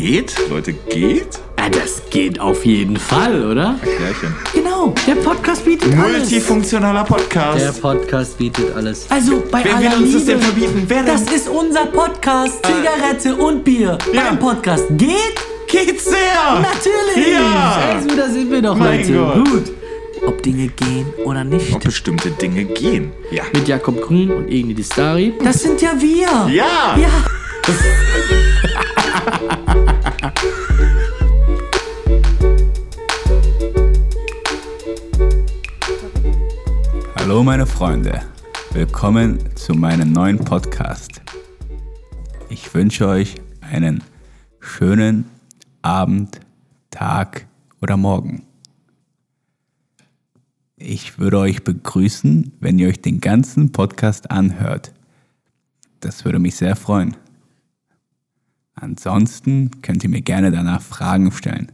[0.00, 0.34] geht?
[0.48, 1.28] Leute, geht?
[1.58, 3.74] Ja, das geht auf jeden Fall, oder?
[3.82, 4.34] Klärchen.
[4.54, 6.30] Genau, der Podcast bietet alles.
[6.30, 7.60] Multifunktionaler Podcast.
[7.60, 9.06] Der Podcast bietet alles.
[9.10, 10.84] Also bei Wer aller will uns das Liebe, denn verbieten?
[10.88, 11.12] Wer denn?
[11.12, 12.64] Das ist unser Podcast.
[12.64, 13.98] Zigarette und Bier.
[14.12, 14.22] Ja.
[14.22, 15.16] Beim Podcast geht
[15.66, 16.16] Geht's sehr?
[16.54, 17.32] natürlich.
[17.32, 17.92] Ja.
[17.94, 19.12] Also da sind wir doch, Mein Leute.
[19.12, 19.50] Gott.
[19.50, 19.72] Gut.
[20.26, 21.74] Ob Dinge gehen oder nicht.
[21.74, 23.12] Ob bestimmte Dinge gehen.
[23.30, 23.42] Ja.
[23.52, 25.34] Mit Jakob Grün und Igni Distari.
[25.44, 26.52] Das sind ja wir.
[26.52, 26.96] Ja.
[26.96, 27.10] Ja.
[37.16, 38.20] Hallo meine Freunde,
[38.72, 41.22] willkommen zu meinem neuen Podcast.
[42.50, 44.04] Ich wünsche euch einen
[44.58, 45.24] schönen
[45.80, 46.40] Abend,
[46.90, 47.46] Tag
[47.80, 48.44] oder Morgen.
[50.76, 54.92] Ich würde euch begrüßen, wenn ihr euch den ganzen Podcast anhört.
[56.00, 57.16] Das würde mich sehr freuen.
[58.74, 61.72] Ansonsten könnt ihr mir gerne danach Fragen stellen.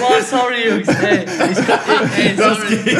[0.00, 0.88] Boah, sorry, Jungs.
[0.88, 1.58] Ey, ich
[2.18, 2.98] ey, sorry.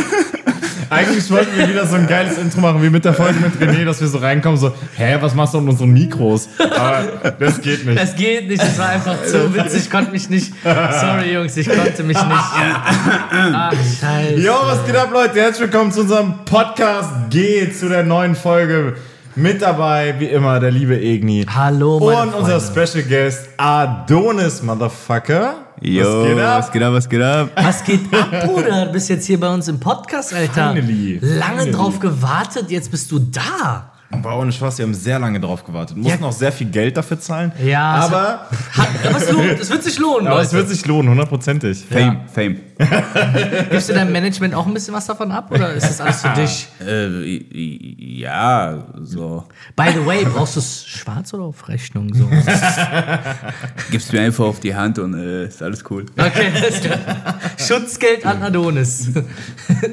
[0.90, 3.84] Eigentlich wollten wir wieder so ein geiles Intro machen, wie mit der Folge mit René,
[3.84, 6.48] dass wir so reinkommen, so, hä, was machst du mit unseren Mikros?
[6.58, 8.00] Aber das geht nicht.
[8.00, 10.52] Das geht nicht, es war einfach zu witzig, ich konnte mich nicht.
[10.62, 12.28] Sorry, Jungs, ich konnte mich nicht.
[12.28, 14.34] Ach, scheiße.
[14.36, 15.40] Jo, was geht ab, Leute?
[15.40, 18.96] Herzlich willkommen zu unserem Podcast G, zu der neuen Folge.
[19.36, 21.46] Mit dabei, wie immer, der liebe Egni.
[21.54, 22.86] Hallo, meine Und unser Freunde.
[22.88, 25.54] Special Guest, Adonis, Motherfucker.
[25.80, 26.58] Jo, was geht ab?
[26.58, 27.50] was geht ab, was geht ab?
[27.54, 28.86] Was geht ab, Bruder?
[28.86, 30.72] Du bist jetzt hier bei uns im Podcast, Alter.
[30.74, 31.70] Finally, Lange finally.
[31.70, 33.92] drauf gewartet, jetzt bist du da.
[34.10, 35.96] Aber ohne Spaß, wir haben sehr lange drauf gewartet.
[35.96, 36.28] Mussten Ja.
[36.28, 37.52] auch sehr viel Geld dafür zahlen.
[37.62, 40.66] Ja, es aber, Hat, aber es, lohnt, es wird sich lohnen, aber es Leute.
[40.66, 41.84] wird sich lohnen, hundertprozentig.
[41.88, 42.56] Fame, Fame.
[43.70, 46.28] Gibst du deinem Management auch ein bisschen was davon ab oder ist das alles für
[46.40, 46.68] dich?
[46.80, 49.44] Äh, ja, so.
[49.76, 52.14] By the way, brauchst du es schwarz oder auf Rechnung?
[52.14, 52.28] So?
[53.90, 56.06] Gibst mir einfach auf die Hand und äh, ist alles cool.
[56.16, 56.98] Okay, alles klar.
[57.58, 59.10] Schutzgeld an Adonis.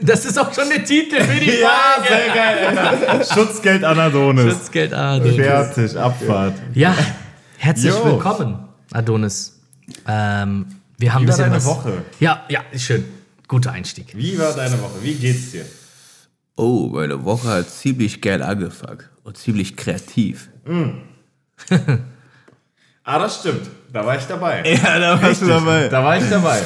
[0.04, 2.10] Das ist auch schon der Titel für die Ja, Folge.
[2.10, 3.26] sehr geil.
[3.34, 4.54] Schutzgeld an Adonis.
[4.54, 5.36] Schutzgeld an Adonis.
[5.36, 6.54] Fertig, Abfahrt.
[6.74, 6.96] Ja,
[7.58, 8.06] herzlich Jo.
[8.06, 8.60] willkommen,
[8.94, 9.60] Adonis.
[10.08, 10.66] Ähm,
[10.98, 11.66] wir haben Wie war deine was.
[11.66, 12.04] Woche?
[12.20, 13.04] Ja, ja, schön.
[13.48, 14.14] Guter Einstieg.
[14.16, 15.02] Wie war deine Woche?
[15.02, 15.66] Wie geht's dir?
[16.56, 20.50] Oh, meine Woche hat ziemlich geil angefangen und ziemlich kreativ.
[23.08, 23.70] Ah, das stimmt.
[23.94, 24.64] Da war ich dabei.
[24.84, 25.88] Ja, da warst du dabei.
[25.90, 26.60] Da war ich dabei.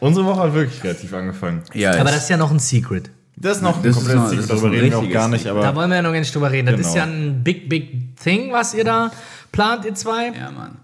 [0.00, 1.62] Unsere Woche hat wirklich kreativ angefangen.
[1.74, 3.10] Ja, Aber das ist ja noch ein Secret.
[3.36, 5.44] Das ist noch ein Das ist komplettes Secret, das darüber reden wir auch gar nicht,
[5.46, 6.66] Da aber wollen wir ja noch gar nicht drüber reden.
[6.66, 6.88] Das Genau.
[6.88, 9.10] ist ja ein big, big thing, was ihr da
[9.52, 10.28] plant, ihr zwei.
[10.28, 10.78] ja, Mann.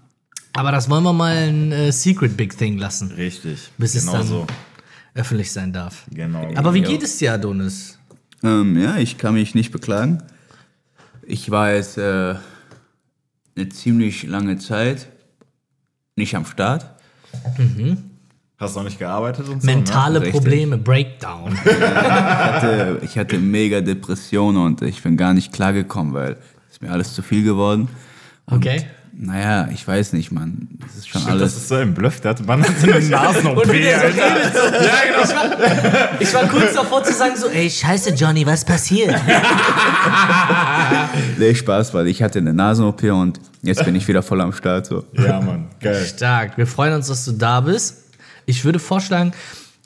[0.53, 3.69] Aber das wollen wir mal ein äh, Secret Big Thing lassen, richtig.
[3.77, 4.47] bis es genau dann so.
[5.13, 6.05] öffentlich sein darf.
[6.11, 6.49] Genau.
[6.55, 7.97] Aber wie geht es dir, Adonis?
[8.43, 10.23] Ähm, ja, ich kann mich nicht beklagen.
[11.23, 12.35] Ich war jetzt äh,
[13.55, 15.07] eine ziemlich lange Zeit
[16.15, 16.85] nicht am Start.
[18.57, 19.65] Hast du noch nicht gearbeitet und so?
[19.65, 20.33] Mentale richtig.
[20.33, 21.57] Probleme, Breakdown.
[21.69, 26.33] Ich hatte, ich hatte mega Depressionen und ich bin gar nicht klargekommen, weil
[26.67, 27.87] es ist mir alles zu viel geworden.
[28.47, 28.85] Okay.
[29.21, 30.69] Naja, ich weiß nicht, Mann.
[30.79, 31.21] Das ist schon?
[31.21, 31.57] Das alles.
[31.57, 32.21] ist so ein Bluff.
[32.21, 34.35] Der hat Mann hat so eine Nasen-OP, Und wie der so Alter.
[34.35, 38.63] redet, so, ich, war, ich war kurz davor zu sagen, so, ey, scheiße, Johnny, was
[38.63, 39.13] passiert?
[41.37, 44.85] Nee, Spaß, weil ich hatte eine Nasen-OP und jetzt bin ich wieder voll am Start.
[44.85, 45.05] So.
[45.13, 45.67] Ja, Mann.
[45.79, 46.05] Geil.
[46.05, 46.57] Stark.
[46.57, 47.97] Wir freuen uns, dass du da bist.
[48.45, 49.31] Ich würde vorschlagen,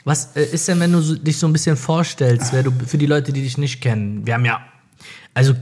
[0.04, 2.98] was äh, ist denn, wenn du so, dich so ein bisschen vorstellst, wer du für
[2.98, 4.26] die Leute, die dich nicht kennen?
[4.26, 4.62] Wir haben ja,
[5.34, 5.54] also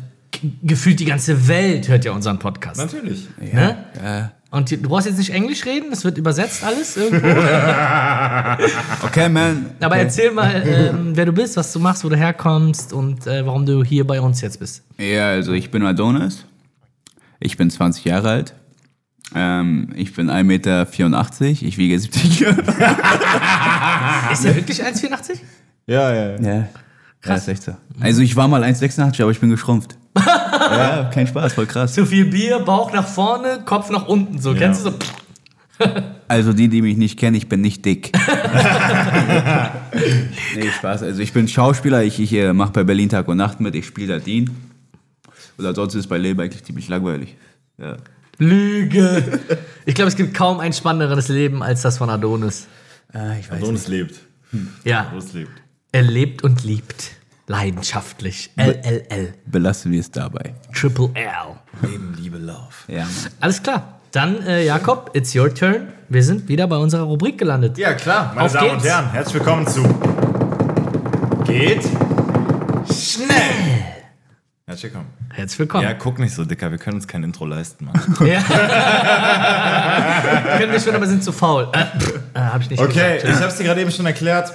[0.63, 2.79] gefühlt die ganze Welt hört ja unseren Podcast.
[2.79, 3.27] Natürlich.
[3.39, 3.77] Ne?
[4.03, 4.31] Ja.
[4.51, 7.27] Und die, du brauchst jetzt nicht Englisch reden, das wird übersetzt alles irgendwo.
[9.03, 9.71] Okay, man.
[9.79, 13.45] Aber erzähl mal, ähm, wer du bist, was du machst, wo du herkommst und äh,
[13.45, 14.83] warum du hier bei uns jetzt bist.
[14.97, 16.45] Ja, also ich bin Adonis.
[17.39, 18.53] Ich bin 20 Jahre alt.
[19.33, 20.87] Ähm, ich bin 1,84 Meter.
[21.65, 22.51] Ich wiege 70 Kilo.
[24.31, 25.39] Ist der wirklich 1,84?
[25.87, 26.35] Ja, ja.
[26.37, 26.53] ja.
[26.53, 26.69] Ja.
[27.21, 27.73] Krass, echt so.
[27.99, 29.97] Also ich war mal 1,86, aber ich bin geschrumpft.
[30.17, 31.93] Ja, kein Spaß, voll krass.
[31.93, 34.39] Zu viel Bier, Bauch nach vorne, Kopf nach unten.
[34.39, 34.97] So, kennst du so?
[36.27, 38.11] Also die, die mich nicht kennen, ich bin nicht dick.
[40.55, 41.03] nee, Spaß.
[41.03, 43.85] Also ich bin Schauspieler, ich, ich äh, mache bei Berlin Tag und Nacht mit, ich
[43.85, 44.49] spiele da Dean.
[45.57, 47.35] Und ansonsten ist bei Leben eigentlich ziemlich langweilig.
[47.77, 47.97] Ja.
[48.37, 49.39] Lüge.
[49.85, 52.67] Ich glaube, es gibt kaum ein spannenderes Leben als das von Adonis.
[53.11, 54.21] Ich weiß Adonis lebt.
[54.85, 55.51] Ja, Adonis lebt.
[55.91, 57.11] er lebt und liebt.
[57.51, 58.49] Leidenschaftlich.
[58.55, 59.33] LLL.
[59.45, 60.53] Belassen wir es dabei.
[60.73, 61.27] Triple L.
[61.81, 62.57] Leben, Liebe, Love.
[62.87, 63.05] Ja.
[63.41, 63.99] Alles klar.
[64.13, 65.89] Dann, äh, Jakob, it's your turn.
[66.07, 67.77] Wir sind wieder bei unserer Rubrik gelandet.
[67.77, 68.31] Ja, klar.
[68.33, 68.83] Meine Auf Damen geht's.
[68.85, 69.83] und Herren, herzlich willkommen zu
[71.43, 71.83] Geht
[72.89, 73.27] Schnell!
[74.65, 75.07] Herzlich willkommen.
[75.33, 75.83] Herzlich willkommen.
[75.83, 76.71] Ja, guck nicht so, Dicker.
[76.71, 77.99] Wir können uns kein Intro leisten, Mann.
[78.27, 78.41] Ja.
[80.57, 81.67] Können wir schon, aber sind zu faul.
[81.73, 81.79] Äh,
[82.33, 83.35] äh, hab ich nicht Okay, gesagt.
[83.37, 84.53] ich hab's dir gerade eben schon erklärt.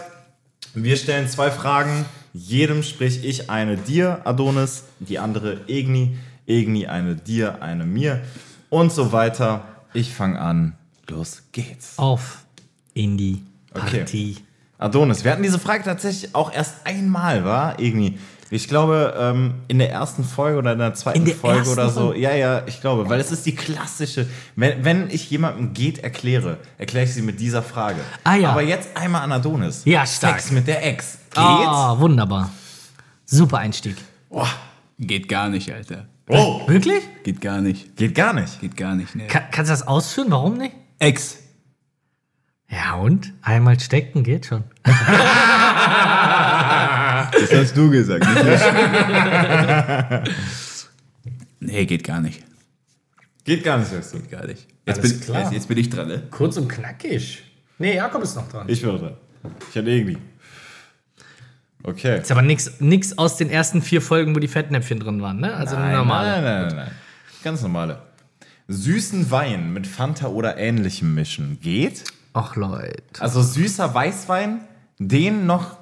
[0.73, 2.07] Wir stellen zwei Fragen.
[2.37, 8.21] Jedem sprich ich eine dir, Adonis, die andere Egni, Egni eine dir, eine mir
[8.69, 9.65] und so weiter.
[9.95, 10.75] Ich fange an.
[11.09, 11.99] Los geht's.
[11.99, 12.45] Auf
[12.93, 13.43] in die
[13.73, 13.99] Okay.
[13.99, 14.37] Partie.
[14.79, 18.19] Adonis, wir hatten diese Frage tatsächlich auch erst einmal, war irgendwie.
[18.51, 21.91] Ich glaube, ähm, in der ersten Folge oder in der zweiten In der Folge oder
[21.91, 22.15] so.
[22.15, 24.29] Ja, ja, ich glaube, weil es ist die klassische.
[24.55, 28.01] Wenn, wenn ich jemandem geht erkläre, erkläre ich sie mit dieser Frage.
[28.25, 28.51] Ah, ja.
[28.51, 29.83] Aber jetzt einmal an Adonis.
[29.85, 30.41] Ja, stark.
[30.41, 31.19] Sex mit der Ex.
[31.31, 31.39] Geht?
[31.39, 32.51] Ah, wunderbar.
[33.25, 33.97] Super Einstieg.
[34.99, 36.07] Geht gar nicht, Alter.
[36.29, 37.03] Oh, Wirklich?
[37.25, 37.97] Geht gar nicht.
[37.97, 38.61] geht gar nicht.
[38.61, 39.27] Geht gar nicht, ne.
[39.27, 40.31] Ka kannst du das ausführen?
[40.31, 40.75] Warum nicht?
[40.99, 41.39] Ex.
[42.69, 43.33] Ja, und?
[43.43, 44.65] Einmal stecken geht schon.
[47.33, 48.37] Das hast du gesagt, nicht
[51.61, 52.43] nee, geht gar nicht.
[53.45, 54.19] Geht gar nicht, sagst du.
[54.19, 54.67] Geht gar nicht.
[54.87, 55.43] Jetzt, Alles bin, klar.
[55.43, 56.23] Jetzt, jetzt bin ich dran, ne?
[56.31, 57.43] Kurz und knackig.
[57.79, 58.69] Nee, Jakob ist noch dran.
[58.69, 59.17] Ich würde dran.
[59.71, 60.19] Ich hatte irgendwie.
[61.83, 62.21] Okay.
[62.21, 65.55] Ist aber nichts aus den ersten vier Folgen, wo die Fettnäpfchen drin waren, ne?
[65.55, 66.31] Also eine normale.
[66.31, 66.91] Nein, nein, nein, nein.
[67.45, 68.03] Ganz normale.
[68.67, 71.61] Süßen Wein mit Fanta oder ähnlichem mischen.
[71.61, 72.03] Geht?
[72.33, 73.03] Ach, Leute.
[73.21, 74.63] Also süßer Weißwein,
[74.99, 75.79] den noch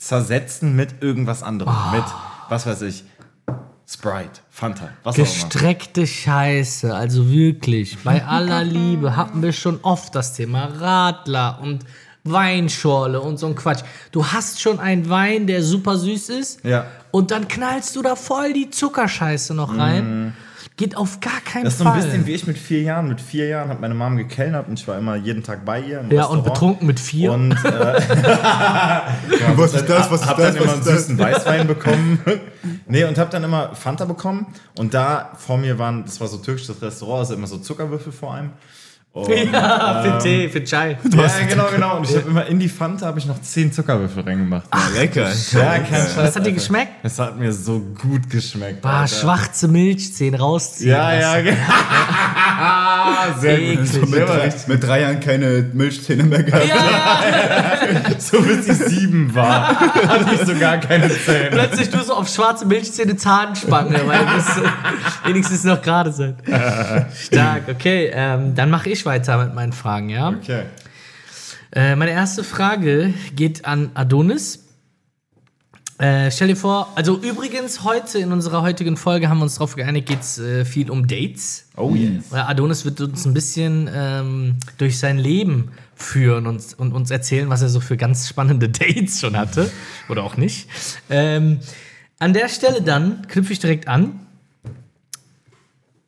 [0.00, 1.72] zersetzen mit irgendwas anderem.
[1.72, 1.92] Ah.
[1.92, 2.04] Mit,
[2.48, 3.04] was weiß ich,
[3.86, 5.26] Sprite, Fanta, was auch immer.
[5.26, 7.98] Gestreckte Scheiße, also wirklich.
[8.02, 11.84] Bei aller Liebe hatten wir schon oft das Thema Radler und
[12.24, 13.82] Weinschorle und so ein Quatsch.
[14.12, 16.64] Du hast schon einen Wein, der super süß ist.
[16.64, 16.86] Ja.
[17.10, 20.34] Und dann knallst du da voll die Zuckerscheiße noch rein.
[20.80, 21.64] Geht auf gar keinen Mhm.
[21.64, 21.92] Das ist so Fall.
[21.98, 23.06] ein bisschen wie ich mit vier Jahren.
[23.08, 26.00] Mit vier Jahren hat meine Mom gekellnert und ich war immer jeden Tag bei ihr.
[26.00, 26.44] Im ja, und Restaurant.
[26.44, 27.32] betrunken mit vier.
[27.32, 27.56] Und äh,
[29.56, 30.10] Was ist das?
[30.10, 30.54] Was ist hab das?
[30.54, 32.18] dann immer Was einen süßen Weißwein bekommen.
[32.86, 34.46] nee, und hab dann immer Fanta bekommen.
[34.78, 38.32] Und da vor mir waren, das war so türkisches Restaurant, also immer so Zuckerwürfel vor
[38.34, 38.50] einem.
[39.12, 40.96] Und, ja, für Tee, für Chai.
[41.12, 41.96] ja, genau, genau.
[41.96, 44.68] Und ich habe immer in die Fanta habe ich noch zehn Zuckerwürfel reingemacht.
[44.94, 45.28] Lecker.
[45.52, 46.16] ja, kein Scheiß.
[46.16, 46.92] Was hat dir geschmeckt?
[47.02, 48.82] Es hat mir so gut geschmeckt.
[48.82, 49.16] Bah, Alter.
[49.16, 50.90] schwarze Milchzähne rausziehen.
[50.90, 51.20] Ja, lassen.
[51.20, 51.56] ja, genau.
[53.40, 53.94] Sehr gut.
[53.94, 54.10] Eklig.
[54.10, 56.66] Mit drei, mit drei Jahren keine Milchzähne mehr gehabt.
[58.30, 61.50] So bis ich sieben war, hatte ich so gar keine Zähne.
[61.50, 64.60] Plötzlich du so auf schwarze Milchzähne Zahnspange, weil das
[65.24, 66.36] wenigstens noch gerade sind.
[67.18, 68.10] Stark, okay.
[68.12, 70.28] Ähm, dann mache ich weiter mit meinen Fragen, ja.
[70.28, 70.64] Okay.
[71.72, 74.64] Äh, meine erste Frage geht an Adonis.
[76.00, 79.76] Äh, stell dir vor, also übrigens heute in unserer heutigen Folge haben wir uns darauf
[79.76, 81.66] geeinigt, geht es äh, viel um Dates.
[81.76, 82.24] Oh yes.
[82.30, 87.50] Weil Adonis wird uns ein bisschen ähm, durch sein Leben führen und, und uns erzählen,
[87.50, 89.70] was er so für ganz spannende Dates schon hatte.
[90.08, 90.68] Oder auch nicht.
[91.10, 91.60] Ähm,
[92.18, 94.20] an der Stelle dann knüpfe ich direkt an.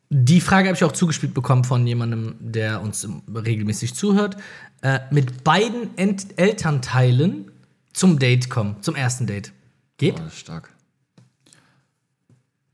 [0.09, 4.37] Die Frage habe ich auch zugespielt bekommen von jemandem, der uns regelmäßig zuhört.
[4.81, 7.51] Äh, mit beiden Ent Elternteilen
[7.93, 9.51] zum Date kommen, zum ersten Date.
[9.97, 10.15] Geht?
[10.33, 10.69] stark.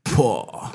[0.04, 0.72] Boah.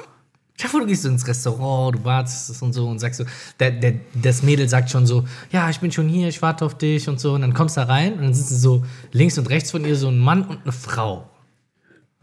[0.59, 3.25] Dir vor, du gehst so ins Restaurant, du wartest und so und sagst so,
[3.59, 6.77] der, der, das Mädel sagt schon so, ja, ich bin schon hier, ich warte auf
[6.77, 7.33] dich und so.
[7.33, 9.97] Und dann kommst du da rein und dann sitzen so links und rechts von ihr
[9.97, 11.29] so ein Mann und eine Frau.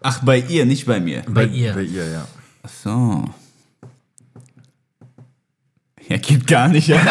[0.00, 1.22] Ach, bei ihr, nicht bei mir.
[1.28, 1.74] Bei ihr.
[1.74, 2.26] Bei ihr, ja.
[2.62, 3.24] Ach so.
[6.12, 6.88] Ja, geht gar nicht.
[6.88, 6.98] Ja.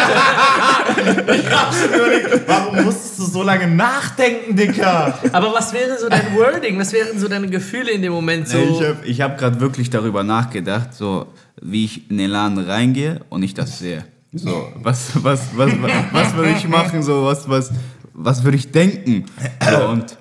[2.46, 5.18] Warum musstest du so lange nachdenken, Dicker?
[5.32, 6.78] Aber was wäre so dein Wording?
[6.78, 8.58] Was wären so deine Gefühle in dem Moment so?
[8.58, 11.26] Ich habe ich hab gerade wirklich darüber nachgedacht, so
[11.60, 14.04] wie ich in den Laden reingehe und ich das sehe.
[14.34, 17.02] So, was, was, was, was, was würde ich machen?
[17.02, 17.72] So, was, was,
[18.14, 19.24] was würde ich denken?
[19.68, 20.16] So, und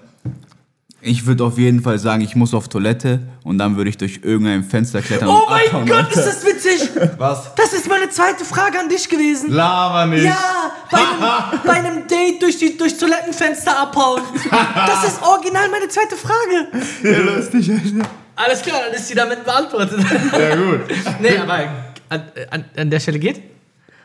[1.02, 4.20] ich würde auf jeden Fall sagen, ich muss auf Toilette und dann würde ich durch
[4.24, 5.30] irgendein Fenster klettern.
[5.30, 6.20] oh und mein abhauen, Gott, Alter.
[6.20, 6.90] ist das witzig!
[7.18, 7.56] Was?
[7.56, 9.52] Das ist meine zweite Frage an dich gewesen.
[9.52, 10.26] Laber nicht.
[10.26, 10.38] Ja,
[10.92, 14.22] bei einem, bei einem Date durch die durchs Toilettenfenster abhauen.
[14.52, 16.68] Das ist original meine zweite Frage.
[17.04, 18.08] Ja, lustig, Alter.
[18.36, 20.00] Alles klar, dann ist sie damit beantwortet.
[20.32, 20.82] Ja, gut.
[21.20, 21.68] nee, aber
[22.10, 23.42] an, an, an der Stelle geht.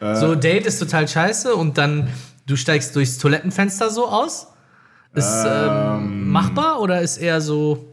[0.00, 2.08] So, Date ist total scheiße und dann
[2.46, 4.48] du steigst durchs Toilettenfenster so aus.
[5.16, 7.87] Ist ähm, machbar oder ist eher so.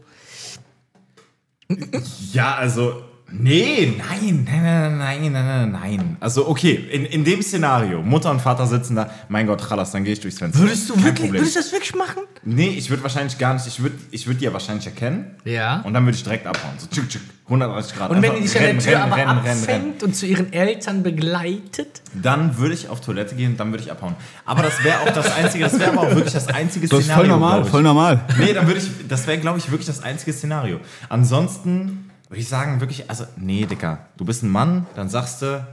[2.32, 3.02] Ja, also,
[3.36, 6.16] Nee, nein, nein, nein, nein, nein, nein, nein.
[6.20, 10.04] Also okay, in, in dem Szenario, Mutter und Vater sitzen da, mein Gott, Chalas, dann
[10.04, 10.60] gehe ich durchs Fenster.
[10.60, 11.40] Würdest du Kein wirklich, Problem.
[11.42, 12.22] würdest du das wirklich machen?
[12.44, 15.34] Nee, ich würde wahrscheinlich gar nicht, ich würde ich würd die ja wahrscheinlich erkennen.
[15.44, 15.80] Ja.
[15.80, 16.74] Und dann würde ich direkt abhauen.
[16.78, 18.10] So tschück, tschück, 180 Grad.
[18.10, 19.94] Und wenn die dich an der Tür rennen, aber rennen, abfängt rennen.
[20.02, 22.02] und zu ihren Eltern begleitet?
[22.14, 24.14] Dann würde ich auf Toilette gehen und dann würde ich abhauen.
[24.44, 27.04] Aber das wäre auch das einzige, das wäre aber auch wirklich das einzige Das ist
[27.06, 27.24] Szenario.
[27.30, 28.20] voll normal, voll normal.
[28.38, 30.78] Nee, dann würde ich, das wäre, glaube ich, wirklich das einzige Szenario.
[31.08, 35.64] Ansonsten würde ich sagen, wirklich, also, nee, Dicker, du bist ein Mann, dann sagst du,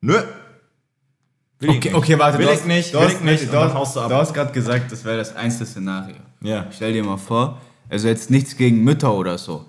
[0.00, 0.14] nö.
[1.58, 1.94] Will ich Okay, nicht.
[1.96, 2.38] okay, warte.
[2.38, 4.08] Will du ich hast- nicht, du will hast- ich nicht, Du hast, haust du ab.
[4.10, 6.16] du hast gerade gesagt, das wäre das einzige Szenario.
[6.40, 6.66] Ja.
[6.70, 9.66] Stell dir mal vor, also jetzt nichts gegen Mütter oder so.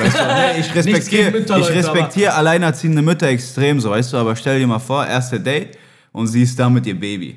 [0.00, 4.34] Weißt du, nee, ich respektiere Mütter, ich respektiere alleinerziehende Mütter extrem, so weißt du, aber
[4.34, 5.78] stell dir mal vor, erste Date
[6.12, 7.36] und sie ist da mit ihr Baby.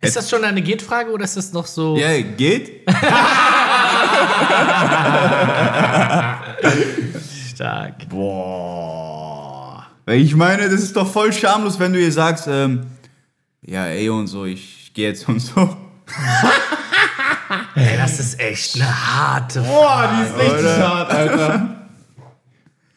[0.00, 1.96] Ist das schon eine Geht-Frage oder ist das noch so?
[1.96, 2.86] Ja, geht?
[7.50, 8.08] Stark.
[8.08, 9.86] Boah.
[10.08, 12.86] Ich meine, das ist doch voll schamlos, wenn du ihr sagst, ähm,
[13.62, 15.76] ja, ey und so, ich gehe jetzt und so.
[17.74, 19.72] Ey, das ist echt eine harte Frage.
[19.72, 21.75] Boah, die ist richtig hart, Alter.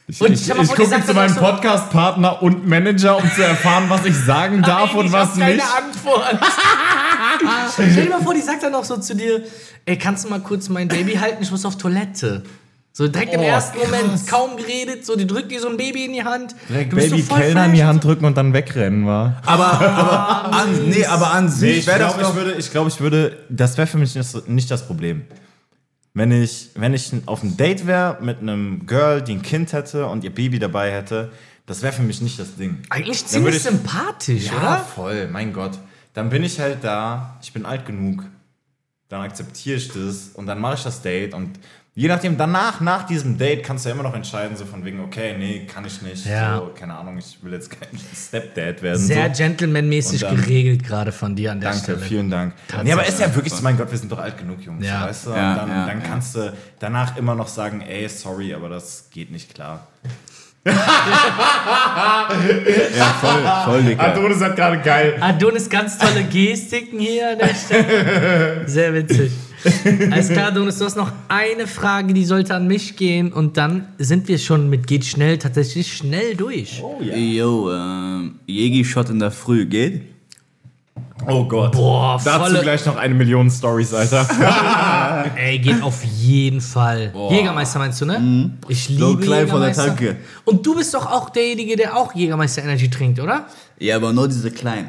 [0.10, 4.06] Ich, Und ich, ich die gucke zu meinem Podcast-Partner und Manager, um zu erfahren, was
[4.06, 5.66] ich sagen darf und ich was keine nicht.
[5.78, 6.40] Antwort.
[7.74, 9.44] Stell dir mal vor, die sagt dann auch so zu dir,
[9.86, 11.44] ey, kannst du mal kurz mein Baby halten?
[11.44, 12.42] Ich muss auf Toilette.
[12.92, 13.92] So direkt im Oh, ersten krass.
[13.92, 16.56] Moment, kaum geredet, so die drückt dir so ein Baby in die Hand.
[16.68, 17.84] Direkt Du bist Baby so voll Kellner in die.
[17.84, 19.40] Hand drücken und dann wegrennen, war.
[19.46, 22.72] Aber, aber, an, nee, aber an Nee, sich ich wäre das glaube, ich würde, ich,
[22.72, 25.22] glaub, ich würde, das wäre für mich nicht, nicht das Problem.
[26.20, 30.06] Wenn ich, wenn ich auf einem Date wäre mit einem Girl, die ein Kind hätte
[30.08, 31.32] und ihr Baby dabei hätte,
[31.66, 32.80] das wäre für mich nicht das Ding.
[32.90, 34.78] Eigentlich ziemlich ich- sympathisch, Ja, oder?
[34.80, 35.80] voll, mein Gott.
[36.14, 38.26] Dann bin ich halt da, ich bin alt genug,
[39.08, 41.58] dann akzeptiere ich das und dann mache ich das Date und
[42.00, 45.02] je nachdem, danach, nach diesem Date kannst du ja immer noch entscheiden, so von wegen,
[45.02, 46.56] okay, nee, kann ich nicht, Ja.
[46.60, 49.00] so, keine Ahnung, ich will jetzt kein Stepdad werden.
[49.00, 49.44] Sehr so.
[49.44, 52.00] gentlemanmäßig dann- geregelt gerade von dir an der Danke, Stelle.
[52.00, 52.54] vielen Dank.
[52.84, 54.86] Nee, aber ist ja wirklich so, mein Gott, wir sind doch alt genug, Jungs.
[54.86, 55.08] Ja.
[55.08, 55.32] Weißt du?
[55.32, 56.08] Ja, und dann, ja, dann ja.
[56.08, 59.86] kannst du danach immer noch sagen, ey, sorry, aber das geht nicht klar.
[62.98, 64.04] Ja, voll, voll, Digga.
[64.04, 65.16] Adonis hat gerade geil.
[65.20, 68.64] Adonis ganz tolle Gestiken hier an der Stelle.
[68.68, 69.32] Sehr witzig.
[70.12, 73.88] Alles klar, Adonis, du hast noch eine Frage, die sollte an mich gehen und dann
[73.98, 76.82] sind wir schon mit Geht schnell tatsächlich schnell durch.
[77.02, 80.04] Yo, ähm, Jägi-Shot in der Früh geht?
[81.28, 81.74] Oh Gott.
[81.74, 84.26] Boah, Dazu volle, gleich noch eine Million Stories, Alter.
[85.36, 87.14] ey, geht auf jeden Fall.
[87.30, 88.52] Jägermeister meinst du, ne?
[88.70, 89.86] Ich liebe So klein von der Jägermeister.
[89.86, 90.18] Tanke.
[90.46, 93.48] Und du bist doch auch derjenige, der auch Jägermeister Energy trinkt, oder?
[93.80, 94.88] Ja, aber nur diese kleinen.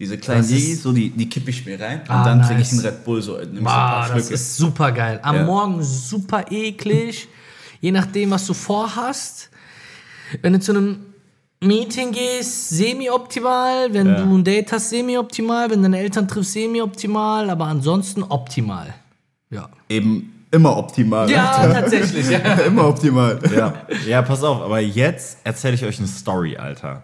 [0.00, 2.72] Diese kleinen Jägis, so die, die kippe ich mir rein und Ah, dann trinke nice.
[2.72, 3.36] ich einen Red Bull so.
[3.36, 4.34] Nimm so ein Boah, paar das Schlücke.
[4.34, 5.20] ist super geil.
[5.22, 5.44] Am Ja.
[5.44, 7.28] Morgen super eklig.
[7.82, 9.50] Je nachdem, was du vorhast.
[10.42, 11.00] Wenn du zu einem
[11.62, 13.92] Meeting gehst, semi-optimal.
[13.92, 14.22] Wenn Ja.
[14.24, 15.70] du ein Date hast, semi-optimal.
[15.70, 17.50] Wenn deine Eltern triffst, semi-optimal.
[17.50, 18.94] Aber ansonsten optimal.
[19.50, 19.68] Ja.
[19.88, 21.30] Eben immer optimal.
[21.30, 22.28] Ja, tatsächlich.
[22.30, 22.38] Ja.
[22.66, 23.38] immer optimal.
[23.54, 23.74] ja.
[24.06, 27.02] ja, pass auf, aber jetzt erzähle ich euch eine Story, Alter.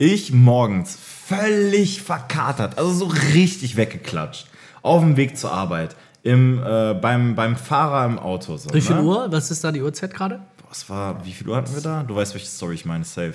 [0.00, 4.46] Ich morgens völlig verkatert, also so richtig weggeklatscht.
[4.80, 5.96] Auf dem Weg zur Arbeit.
[6.22, 8.56] Im, äh, beim, beim Fahrer im Auto.
[8.56, 9.02] So, Wie viel ne?
[9.02, 9.26] Uhr?
[9.32, 10.40] Was ist da die Uhrzeit gerade?
[10.68, 12.04] Was war, wie viel Uhr hatten wir da?
[12.04, 13.34] Du weißt, welche Story ich meine, safe.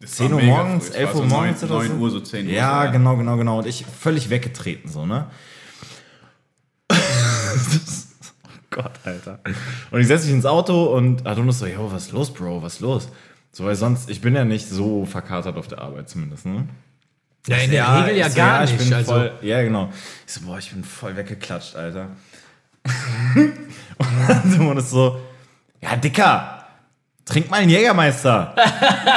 [0.00, 0.92] Das 10 war Uhr mega morgens, früh.
[0.92, 1.94] Es 11 war Uhr so morgens 9, oder 9 so?
[1.96, 2.52] Uhr, so 10 Uhr.
[2.52, 3.58] Ja, so, genau, genau, genau.
[3.58, 5.26] Und ich völlig weggetreten, so, ne?
[8.70, 9.40] Gott, Alter.
[9.90, 12.74] Und ich setze mich ins Auto und Adonis so, yo, was ist los, Bro, was
[12.74, 13.08] ist los?
[13.54, 16.66] So, weil sonst, ich bin ja nicht so verkatert auf der Arbeit zumindest, ne?
[17.46, 18.84] Ja, in der Regel ja so, gar ich nicht.
[18.84, 19.12] Bin also.
[19.12, 19.92] voll, ja, genau.
[20.26, 22.08] Ich so, boah, ich bin voll weggeklatscht, Alter.
[23.34, 25.20] und dann so, und es so,
[25.82, 26.64] ja, Dicker,
[27.26, 28.54] trink mal einen Jägermeister.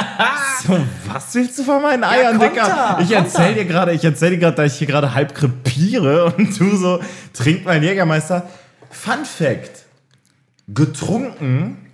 [0.66, 2.98] so, was willst du von meinen Eiern, Konter, Dicker?
[3.00, 6.60] Ich erzähl dir gerade, ich erzähl dir gerade, dass ich hier gerade halb krepiere und
[6.60, 7.00] du so,
[7.32, 8.46] trink mal einen Jägermeister.
[8.90, 9.86] Fun Fact,
[10.68, 11.85] getrunken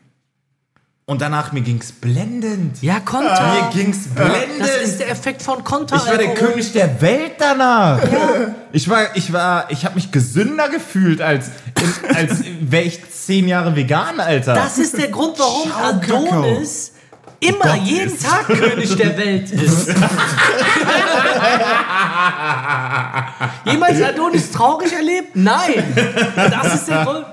[1.13, 2.83] und danach mir ging's blendend.
[2.83, 3.55] Ja, Konter.
[3.55, 4.61] Mir ging's blendend.
[4.61, 5.97] Das ist der Effekt von Konter.
[5.97, 8.01] Ich war der König der Welt danach.
[8.73, 11.51] Ich war, ich war, ich habe mich gesünder gefühlt als,
[12.15, 14.55] als wäre ich zehn Jahre vegan, Alter.
[14.55, 15.71] Das ist der Grund, warum.
[15.71, 16.93] Adonis
[17.41, 19.89] immer jeden Tag König der Welt ist.
[23.67, 25.35] Jemals Adonis traurig erlebt?
[25.35, 25.95] Nein.
[26.37, 27.27] Das ist der Grund.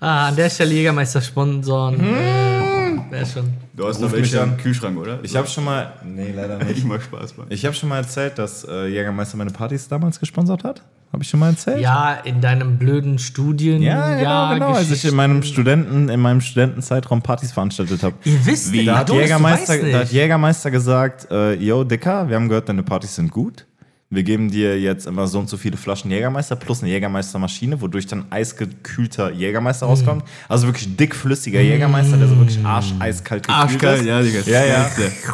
[0.00, 2.00] Ah, an der Stelle Jägermeister sponsoren.
[2.00, 3.52] Äh, Wäre schon.
[3.74, 5.18] Du hast noch welche im Kühlschrank, oder?
[5.22, 7.46] ich habe schon mal, nee, leider ich mach Spaß, Mann.
[7.50, 10.82] Ich habe schon mal erzählt, dass äh, Jägermeister meine Partys damals gesponsert hat.
[11.12, 11.80] Habe ich schon mal erzählt?
[11.80, 13.80] Ja, in deinem blöden Studien.
[13.80, 14.72] Ja, genau, genau.
[14.72, 18.16] Als ich in meinem Studenten, in meinem Studentenzeitraum Partys veranstaltet habe.
[18.24, 20.12] Ihr wisst nicht, Da hat, Jägermeister, da hat nicht.
[20.12, 23.66] Jägermeister gesagt, äh, yo, Dicker, wir haben gehört, deine Partys sind gut.
[24.08, 28.06] Wir geben dir jetzt immer so und so viele Flaschen Jägermeister plus eine Jägermeistermaschine, wodurch
[28.06, 30.22] dann eisgekühlter Jägermeister rauskommt.
[30.48, 34.06] Also wirklich dickflüssiger Jägermeister, der so wirklich arscheiskalt gekühlt Arschkalt, ist.
[34.06, 34.40] ja, Digga.
[34.46, 34.90] Ja, ja.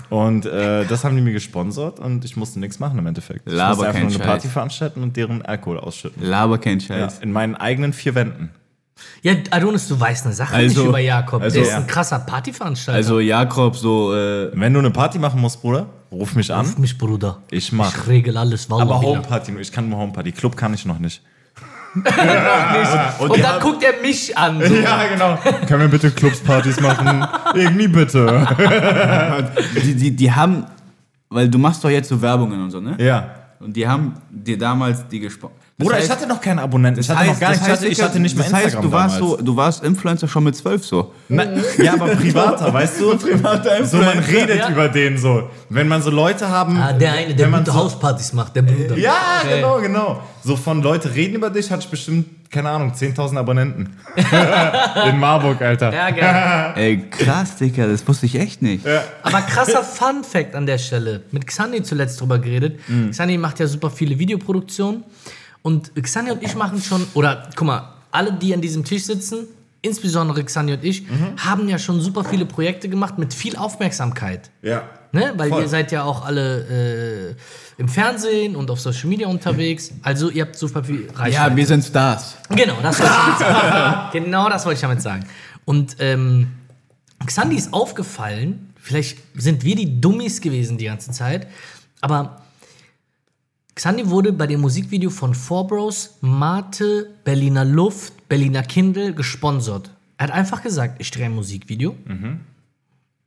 [0.08, 3.46] Und äh, das haben die mir gesponsert und ich musste nichts machen im Endeffekt.
[3.46, 4.26] Ich Laber musste einfach kein nur eine Scheiß.
[4.32, 6.22] Party veranstalten und deren Alkohol ausschütten.
[6.22, 7.18] Laber kein Ja, Scheiß.
[7.18, 8.50] in meinen eigenen vier Wänden.
[9.22, 11.42] Ja, Adonis, du weißt eine Sache Also- nicht über Jakob.
[11.42, 12.96] also- der ist ein krasser Partyveranstalter.
[12.96, 16.66] Also Jakob so, äh, Wenn du eine Party machen musst, Bruder, ruf mich an.
[16.66, 17.38] Ruf mich, Bruder.
[17.50, 17.94] Ich mach.
[17.96, 18.68] Ich regel alles.
[18.70, 19.00] Wallah, Aber.
[19.00, 20.32] Homeparty, ich kann nur Homeparty.
[20.32, 21.22] Club kann ich noch nicht.
[21.94, 24.60] Und dann guckt er mich an.
[24.66, 24.74] So.
[24.74, 25.38] Ja, genau.
[25.66, 27.26] Können wir bitte Clubspartys machen?
[27.54, 28.46] Irgendwie bitte.
[29.84, 30.64] die, die, die haben,
[31.28, 32.96] weil du machst doch jetzt so Werbungen und so, ne?
[32.98, 33.34] Ja.
[33.60, 35.52] Und die haben dir damals die gesprochen.
[35.78, 37.00] Bruder, ich hatte noch keinen Abonnenten.
[37.00, 37.64] Ich hatte noch gar nichts.
[37.66, 39.38] Ich hatte, ich hatte nicht mehr das heißt, Instagram du warst, damals.
[39.38, 41.12] so, du warst Influencer schon mit zwölf so.
[41.28, 41.44] Na,
[41.78, 43.16] ja, aber privater, weißt du?
[43.18, 44.68] Privater So, man redet Ja.
[44.70, 45.48] über den so.
[45.70, 46.76] Wenn man so Leute haben.
[46.78, 48.96] Ah, der eine, der gute so, Hauspartys macht, der Bruder.
[48.96, 49.12] Ja,
[49.42, 49.56] Okay.
[49.56, 50.22] genau, genau.
[50.44, 53.96] So von Leute reden über dich, hatte ich bestimmt, keine Ahnung, 10.000 Abonnenten.
[55.08, 55.92] In Marburg, Alter.
[55.92, 56.72] Ja, geil.
[56.76, 58.84] Ey, krass, Digga, das wusste ich echt nicht.
[59.22, 61.22] Aber krasser Fun Fact an der Stelle.
[61.32, 62.78] Mit Xani zuletzt drüber geredet.
[62.88, 63.10] Mhm.
[63.10, 65.02] Xani macht ja super viele Videoproduktionen.
[65.62, 69.46] Und Xani und ich machen schon, oder guck mal, alle, die an diesem Tisch sitzen,
[69.80, 71.36] insbesondere Xani und ich, Mhm.
[71.38, 74.50] haben ja schon super viele Projekte gemacht mit viel Aufmerksamkeit.
[74.62, 74.82] Ja.
[75.12, 75.32] Ne?
[75.36, 75.62] Weil Voll.
[75.62, 77.34] ihr seid ja auch alle äh,
[77.78, 79.92] im Fernsehen und auf Social Media unterwegs.
[80.02, 81.50] Also ihr habt super viel Reichweite.
[81.50, 82.36] Ja, wir sind Stars.
[82.50, 84.08] Genau, das wollte ich damit sagen.
[84.12, 85.26] genau das wollte ich damit sagen.
[85.64, 86.48] Und ähm,
[87.26, 91.46] Xandi ist aufgefallen, vielleicht sind wir die Dummies gewesen die ganze Zeit,
[92.00, 92.42] aber
[93.74, 99.90] Xandi wurde bei dem Musikvideo von Four Bros, Mate, Berliner Luft, Berliner Kindle gesponsert.
[100.18, 101.96] Er hat einfach gesagt, ich drehe ein Musikvideo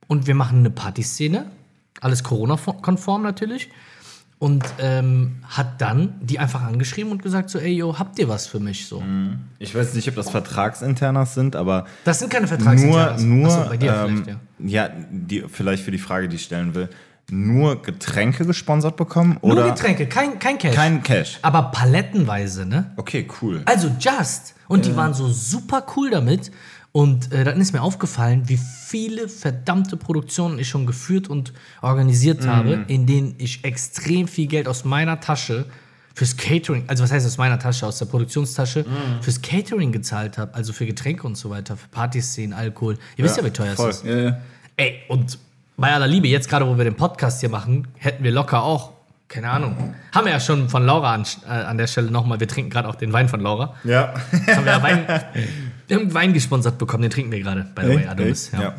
[0.06, 1.50] und wir machen eine Partyszene,
[2.00, 3.70] alles Corona-konform natürlich.
[4.38, 8.46] Und ähm, hat dann die einfach angeschrieben und gesagt so, ey, yo, habt ihr was
[8.46, 8.86] für mich?
[8.86, 9.02] So.
[9.58, 13.22] Ich weiß nicht, ob das Vertragsinternas sind, aber Das sind keine nur, Vertragsinternas.
[13.22, 14.86] nur Achso, bei dir ähm, vielleicht, ja.
[14.88, 16.90] ja, die, vielleicht für die Frage, die ich stellen will,
[17.30, 20.74] nur Getränke gesponsert bekommen Nur oder Getränke, kein, kein Cash.
[20.74, 21.38] kein Cash?
[21.42, 22.92] aber palettenweise, ne?
[22.96, 23.62] Okay, cool.
[23.64, 24.54] Also just.
[24.68, 26.50] Und die waren so super cool damit.
[26.92, 32.46] Und äh, dann ist mir aufgefallen, wie viele verdammte Produktionen ich schon geführt und organisiert
[32.46, 35.66] habe, in denen ich extrem viel Geld aus meiner Tasche
[36.14, 38.86] fürs Catering, also was heißt aus meiner Tasche, aus der Produktionstasche,
[39.20, 42.96] fürs Catering gezahlt habe, also für Getränke und so weiter, für Partyszenen, Alkohol.
[43.18, 43.90] Ihr wisst ja, wie teuer voll.
[43.90, 44.06] es ist.
[44.06, 44.40] Ja, ja.
[44.78, 45.38] Ey, und
[45.76, 48.92] bei aller Liebe, jetzt gerade, wo wir den Podcast hier machen, hätten wir locker auch,
[49.28, 52.48] keine Ahnung, haben wir ja schon von Laura an, äh, an der Stelle nochmal, wir
[52.48, 53.74] trinken gerade auch den Wein von Laura.
[53.84, 54.14] Ja.
[54.54, 55.06] Haben wir, ja Wein,
[55.88, 58.50] wir haben Wein gesponsert bekommen, den trinken wir gerade, by the way, Adonis.
[58.52, 58.60] Ja.
[58.60, 58.74] ja.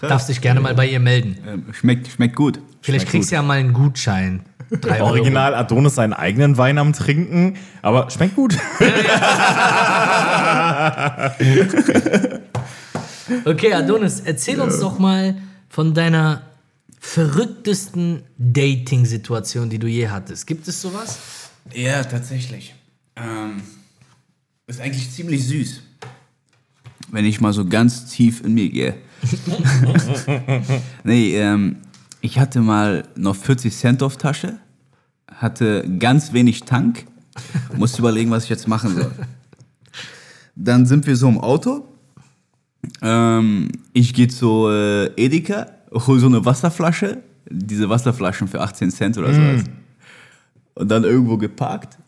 [0.00, 1.38] Darfst dich gerne mal bei ihr melden.
[1.46, 2.60] Ähm, schmeckt, schmeckt gut.
[2.82, 4.42] Vielleicht kriegst du ja mal einen Gutschein.
[4.70, 5.10] Drei Euro.
[5.10, 8.56] Original Adonis seinen eigenen Wein am Trinken, aber schmeckt gut.
[13.44, 15.34] Okay, Adonis, erzähl uns doch mal
[15.68, 16.42] von deiner
[17.00, 20.46] verrücktesten Dating-Situation, die du je hattest.
[20.46, 21.18] Gibt es sowas?
[21.72, 22.74] Ja, tatsächlich.
[23.16, 23.62] Ähm,
[24.66, 25.82] ist eigentlich ziemlich süß.
[27.10, 28.94] Wenn ich mal so ganz tief in mir gehe.
[31.04, 31.76] nee, ähm,
[32.20, 34.58] ich hatte mal noch 40 Cent auf Tasche,
[35.32, 37.06] hatte ganz wenig Tank,
[37.76, 39.12] musste überlegen, was ich jetzt machen soll.
[40.54, 41.87] Dann sind wir so im Auto.
[43.02, 47.18] Ähm, ich gehe zu äh, Edeka, hol so eine Wasserflasche,
[47.50, 49.64] diese Wasserflaschen für 18 Cent oder sowas.
[50.74, 51.98] Und dann irgendwo geparkt,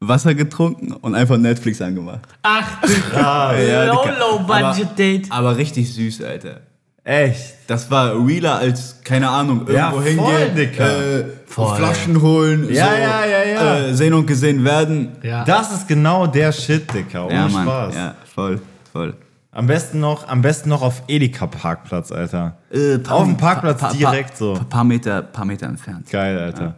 [0.00, 2.20] Wasser getrunken und einfach Netflix angemacht.
[2.42, 2.66] Ach,
[3.14, 5.26] Ja, low, low budget aber, date.
[5.30, 6.60] Aber richtig süß, Alter.
[7.04, 7.54] Echt?
[7.66, 11.18] Das war realer als, keine Ahnung, Ja, irgendwo voll, hingehen, Dicker.
[11.20, 11.76] äh, Voll.
[11.76, 13.78] Flaschen holen, Ja, so, ja, ja, ja.
[13.86, 15.08] Äh, sehen und gesehen werden.
[15.22, 15.44] Ja.
[15.44, 17.24] Das ist genau der Shit, Dicker.
[17.26, 17.64] Ohne Ja, Mann.
[17.64, 17.94] Spaß.
[17.94, 18.60] Ja, voll,
[18.92, 19.14] voll.
[19.54, 22.56] Am besten noch, am besten noch auf Edeka-Parkplatz, Alter.
[22.70, 24.54] Äh, Auf dem Parkplatz pa- pa- direkt so.
[24.54, 26.08] Paar, paar Meter, paar Meter entfernt.
[26.08, 26.74] Geil, Alter.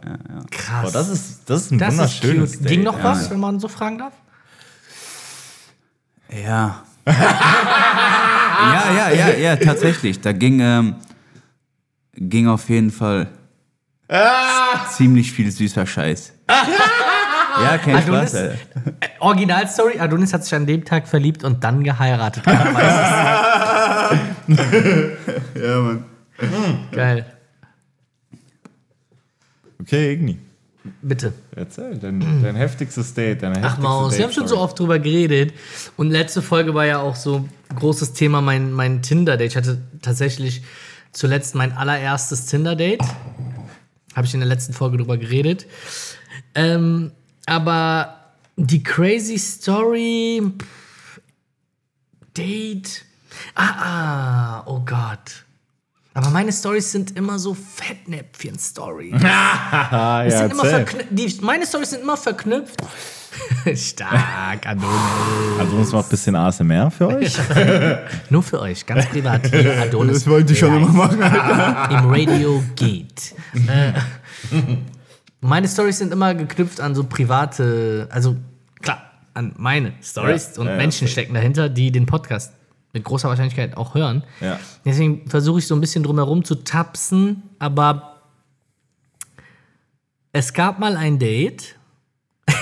[0.51, 0.81] Krass.
[0.83, 2.67] Boah, das ist, das ist ein Das ist wunderschönes cute.
[2.67, 4.11] Ging noch was, wenn man so fragen darf?
[6.29, 6.83] Ja.
[7.07, 10.19] ja, ja, ja, ja, tatsächlich.
[10.19, 10.95] Da ging, ähm,
[12.13, 13.29] ging auf jeden Fall
[14.91, 16.33] ziemlich viel süßer Scheiß.
[17.63, 18.55] ja, kein Adonis, Spaß, äh,
[19.19, 22.43] Originalstory, Adonis hat sich an dem Tag verliebt und dann geheiratet.
[24.47, 26.03] Ja, Mann.
[26.91, 27.25] Geil.
[29.81, 30.39] Okay, Igni.
[31.01, 31.33] Bitte.
[31.55, 35.53] Erzähl, dein, dein heftigstes Date, deine Ach Maus, wir haben schon so oft drüber geredet.
[35.97, 39.51] Und letzte Folge war ja auch so ein großes Thema mein, mein Tinder-Date.
[39.51, 40.61] Ich hatte tatsächlich
[41.11, 43.01] zuletzt mein allererstes Tinder-Date.
[44.15, 45.65] Habe ich in der letzten Folge drüber geredet.
[46.53, 47.11] Ähm,
[47.45, 48.19] aber
[48.55, 50.41] die crazy Story.
[50.57, 51.21] Pff,
[52.35, 53.05] Date.
[53.55, 55.45] Ah, ah, oh Gott.
[56.13, 59.15] Aber meine Stories sind immer so Fettnäpfchen-Stories.
[59.21, 60.47] Es ja,
[61.41, 62.81] meine Storys sind immer verknüpft.
[63.75, 65.73] Stark, Adonis.
[65.73, 67.37] Uns macht ein bisschen ASMR für euch.
[68.29, 70.19] Nur für euch, ganz privat hier, Adonis.
[70.19, 71.19] Das wollte ich schon immer machen.
[71.19, 73.35] Im Radio geht.
[75.41, 78.35] Meine Storys sind immer geknüpft an so private, also
[78.81, 82.53] klar, an meine Stories Ja, und ja, Menschen stecken dahinter, die den Podcast
[82.93, 84.23] mit großer Wahrscheinlichkeit auch hören.
[84.39, 84.59] Ja.
[84.85, 88.21] Deswegen versuche ich so ein bisschen drumherum zu tapsen, aber
[90.31, 91.75] es gab mal ein Date.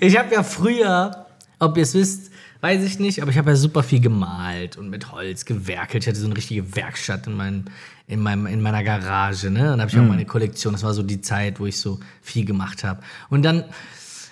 [0.00, 1.26] ich habe ja früher,
[1.58, 4.90] ob ihr es wisst, weiß ich nicht, aber ich habe ja super viel gemalt und
[4.90, 6.04] mit Holz gewerkelt.
[6.04, 7.64] Ich hatte so eine richtige Werkstatt in, meinem,
[8.08, 9.50] in, meinem, in meiner Garage.
[9.50, 9.72] Ne?
[9.72, 10.72] Und da habe ich auch meine Kollektion.
[10.72, 13.00] Das war so die Zeit, wo ich so viel gemacht habe.
[13.30, 13.64] Und dann,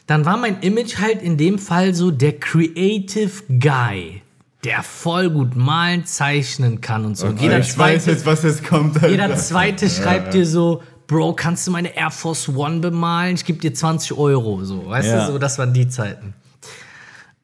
[0.07, 4.23] dann war mein Image halt in dem Fall so der Creative Guy,
[4.63, 7.27] der voll gut malen, zeichnen kann und so.
[7.27, 8.97] Und jeder ich weiß zweite, jetzt, was jetzt kommt.
[8.97, 9.09] Alter.
[9.11, 13.35] jeder zweite schreibt dir so, Bro, kannst du meine Air Force One bemalen?
[13.35, 14.65] Ich gebe dir 20 Euro.
[14.65, 15.27] So, weißt Ja.
[15.27, 16.33] du, so, das waren die Zeiten.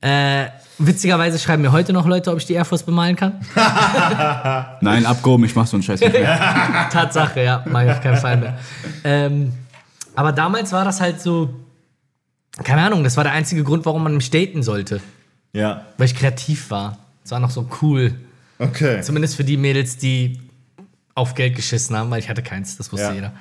[0.00, 0.46] Äh,
[0.80, 3.40] witzigerweise schreiben mir heute noch Leute, ob ich die Air Force bemalen kann.
[4.80, 6.88] Nein, abgehoben, ich mach so einen Scheiß nicht mehr.
[6.92, 8.58] Tatsache, ja, mach ich auf keinen Fall mehr.
[9.04, 9.52] Ähm,
[10.14, 11.54] aber damals war das halt so,
[12.64, 15.00] keine Ahnung, das war der einzige Grund, warum man mich daten sollte.
[15.52, 16.98] Ja, Weil ich kreativ war.
[17.24, 18.14] Es war noch so cool.
[18.58, 19.02] okay.
[19.02, 20.40] Zumindest für die Mädels, die
[21.14, 23.12] auf Geld geschissen haben, weil ich hatte keins, das wusste Ja.
[23.12, 23.32] jeder.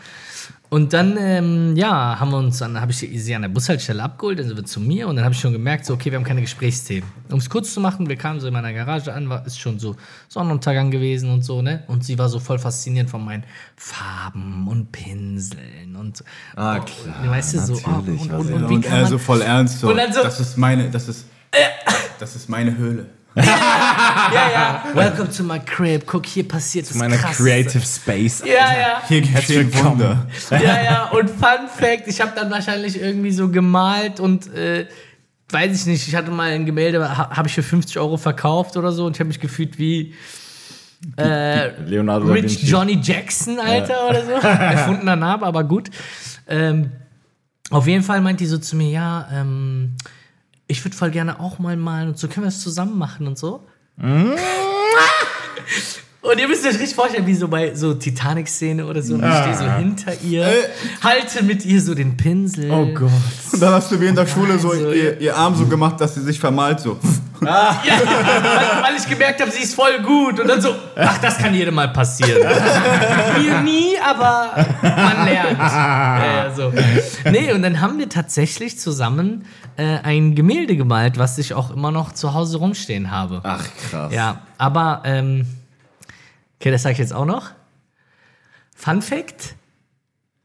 [0.71, 4.37] Und dann, ähm, ja, haben wir uns, dann habe ich sie an der Bushaltestelle abgeholt,
[4.37, 6.23] dann sind wir zu mir und dann habe ich schon gemerkt, so, okay, wir haben
[6.23, 7.09] keine Gesprächsthemen.
[7.31, 9.79] Um es kurz zu machen, wir kamen so in meiner Garage an, war, ist schon
[9.79, 9.95] so
[10.27, 11.83] Sonnenuntergang gewesen und so, ne?
[11.87, 16.23] Und sie war so voll fasziniert von meinen Farben und Pinseln und,
[16.55, 18.55] Ah, oh, klar, weißt du, so, oh, natürlich, und, und, ja.
[18.57, 19.89] und, wie Und kann er man, so voll ernst so.
[19.89, 21.25] Und dann so- das ist meine, das ist,
[22.19, 23.07] das ist meine Höhle.
[23.35, 27.43] Ja, ja, welcome to my crib, guck, hier passiert das Meine Krasseste.
[27.43, 28.43] Creative Space.
[28.45, 29.01] Ja, ja.
[29.07, 29.73] Hier geschehen.
[29.83, 30.27] Wunder.
[30.51, 34.87] ja, ja, und Fun Fact, ich habe dann wahrscheinlich irgendwie so gemalt und äh,
[35.49, 38.77] weiß ich nicht, ich hatte mal ein Gemälde, ha, habe ich für 50 Euro verkauft
[38.77, 40.13] oder so und ich habe mich gefühlt wie
[41.17, 42.63] äh, Leonardo Rich.
[42.63, 44.31] Johnny Jackson, Alter, oder so.
[44.47, 45.89] Erfundener Name, aber gut.
[46.47, 46.91] Ähm,
[47.69, 49.95] auf jeden Fall meint die so zu mir, ja, ähm,
[50.69, 53.37] ich würde voll gerne auch mal malen und so können wir es zusammen machen und
[53.37, 53.67] so.
[56.21, 59.13] Und ihr müsst euch richtig vorstellen, wie so bei so Titanic-Szene oder so.
[59.13, 60.45] Und ich stehe so hinter ihr,
[61.01, 62.69] halte mit ihr so den Pinsel.
[62.69, 63.09] Oh Gott.
[63.53, 65.99] Und dann hast du wie in der Schule so Also, ihr, ihr Arm so gemacht,
[66.01, 66.99] dass sie sich vermalt so.
[67.41, 70.39] Ja, weil, weil ich gemerkt habe, sie ist voll gut.
[70.39, 72.41] Und dann so, ach, das kann jedem mal passieren.
[73.37, 75.59] Mir nie, aber man lernt.
[75.59, 76.73] Ja, ja, so.
[77.29, 79.45] Nee, und dann haben wir tatsächlich zusammen
[79.77, 83.41] äh, ein Gemälde gemalt, was ich auch immer noch zu Hause rumstehen habe.
[83.43, 84.13] Ach, krass.
[84.13, 85.45] Ja, aber, ähm,
[86.59, 87.51] okay, das sage ich jetzt auch noch.
[88.75, 89.55] Fun Fact: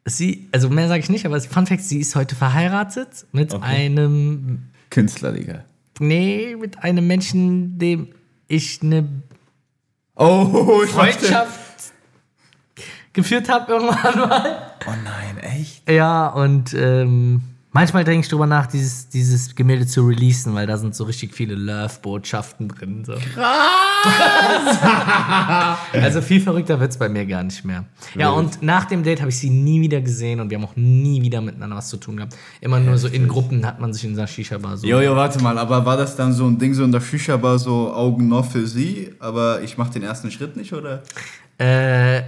[0.04, 4.64] Sie, also mehr sage ich nicht, aber Fun Fact: Sie ist heute verheiratet mit einem,
[4.90, 5.64] Künstler, Digga.
[6.00, 8.08] Nee, mit einem Menschen, dem
[8.48, 9.08] ich eine
[10.16, 11.60] Oh, ich Freundschaft
[13.12, 14.72] geführt habe irgendwann mal.
[14.86, 15.88] Oh nein, echt?
[15.88, 17.42] Ja, und ähm,
[17.74, 21.34] manchmal denke ich drüber nach, dieses, dieses Gemälde zu releasen, weil da sind so richtig
[21.34, 23.04] viele Love-Botschaften drin.
[23.04, 23.12] So.
[25.92, 27.84] also viel verrückter wird es bei mir gar nicht mehr.
[28.14, 30.76] Ja, und nach dem Date habe ich sie nie wieder gesehen und wir haben auch
[30.76, 32.34] nie wieder miteinander was zu tun gehabt.
[32.60, 34.86] Immer nur so in Gruppen hat man sich in einer Shisha-Bar so.
[34.86, 37.92] Jojo, warte mal, aber war das dann so ein Ding so in der Shisha-Bar, so
[37.92, 41.02] Augen noch für sie, aber ich mach den ersten Schritt nicht, oder?
[41.58, 42.22] Äh,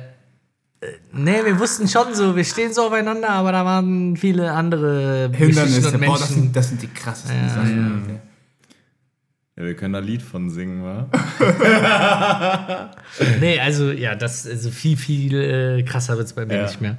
[1.17, 5.91] nee, wir wussten schon so, wir stehen so aufeinander, aber da waren viele andere Hindernisse,
[5.93, 6.35] und boah, das Menschen.
[6.45, 8.03] sind, das sind die krassesten Sachen.
[8.05, 8.19] okay.
[9.59, 11.09] Ja, wir können da Lied von singen, wa?
[13.41, 16.63] Nee, also ja, das also viel, viel äh, krasser wird es bei mir Ja.
[16.67, 16.97] nicht mehr.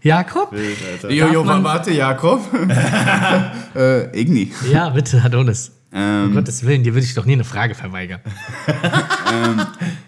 [0.00, 0.52] Jakob?
[0.52, 0.78] Wild.
[1.10, 2.40] Jojo, warte, Jakob.
[3.74, 4.52] äh, Igni.
[4.70, 5.72] Ja, bitte, Adonis.
[5.90, 8.20] Um Ähm, Gottes Willen, dir würde ich doch nie eine Frage verweigern.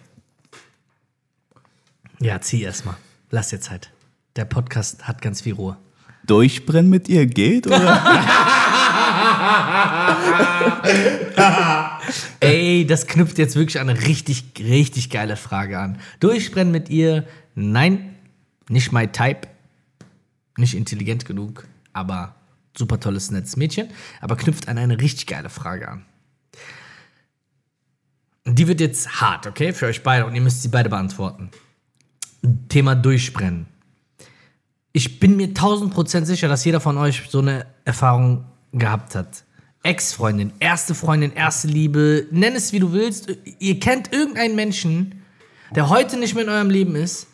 [2.21, 2.97] ja, zieh erstmal.
[3.31, 3.91] Lass dir Zeit.
[4.37, 5.77] Der Podcast hat ganz viel Ruhe.
[6.27, 7.81] durchbrennen mit ihr geht, oder?
[12.41, 15.99] Ey, das knüpft jetzt wirklich an eine richtig, richtig geile Frage an.
[16.21, 17.27] Durchbrennen mit ihr?
[17.55, 18.15] Nein,
[18.69, 19.49] nicht my type.
[20.57, 22.35] nicht intelligent genug, aber
[22.77, 23.89] super tolles, nettes Mädchen,
[24.21, 26.05] aber knüpft an eine richtig geile Frage an.
[28.45, 31.51] Die wird jetzt hart, okay, für euch beide und ihr müsst sie beide beantworten.
[32.69, 33.67] Thema Durchbrennen.
[34.93, 39.45] Ich bin mir 1000% sicher, dass jeder von euch so eine Erfahrung gehabt hat.
[39.83, 43.29] Ex-Freundin, erste Freundin, erste Liebe, nenn es wie du willst.
[43.61, 45.23] Ihr kennt irgendeinen Menschen,
[45.75, 47.29] der heute nicht mehr in eurem Leben ist,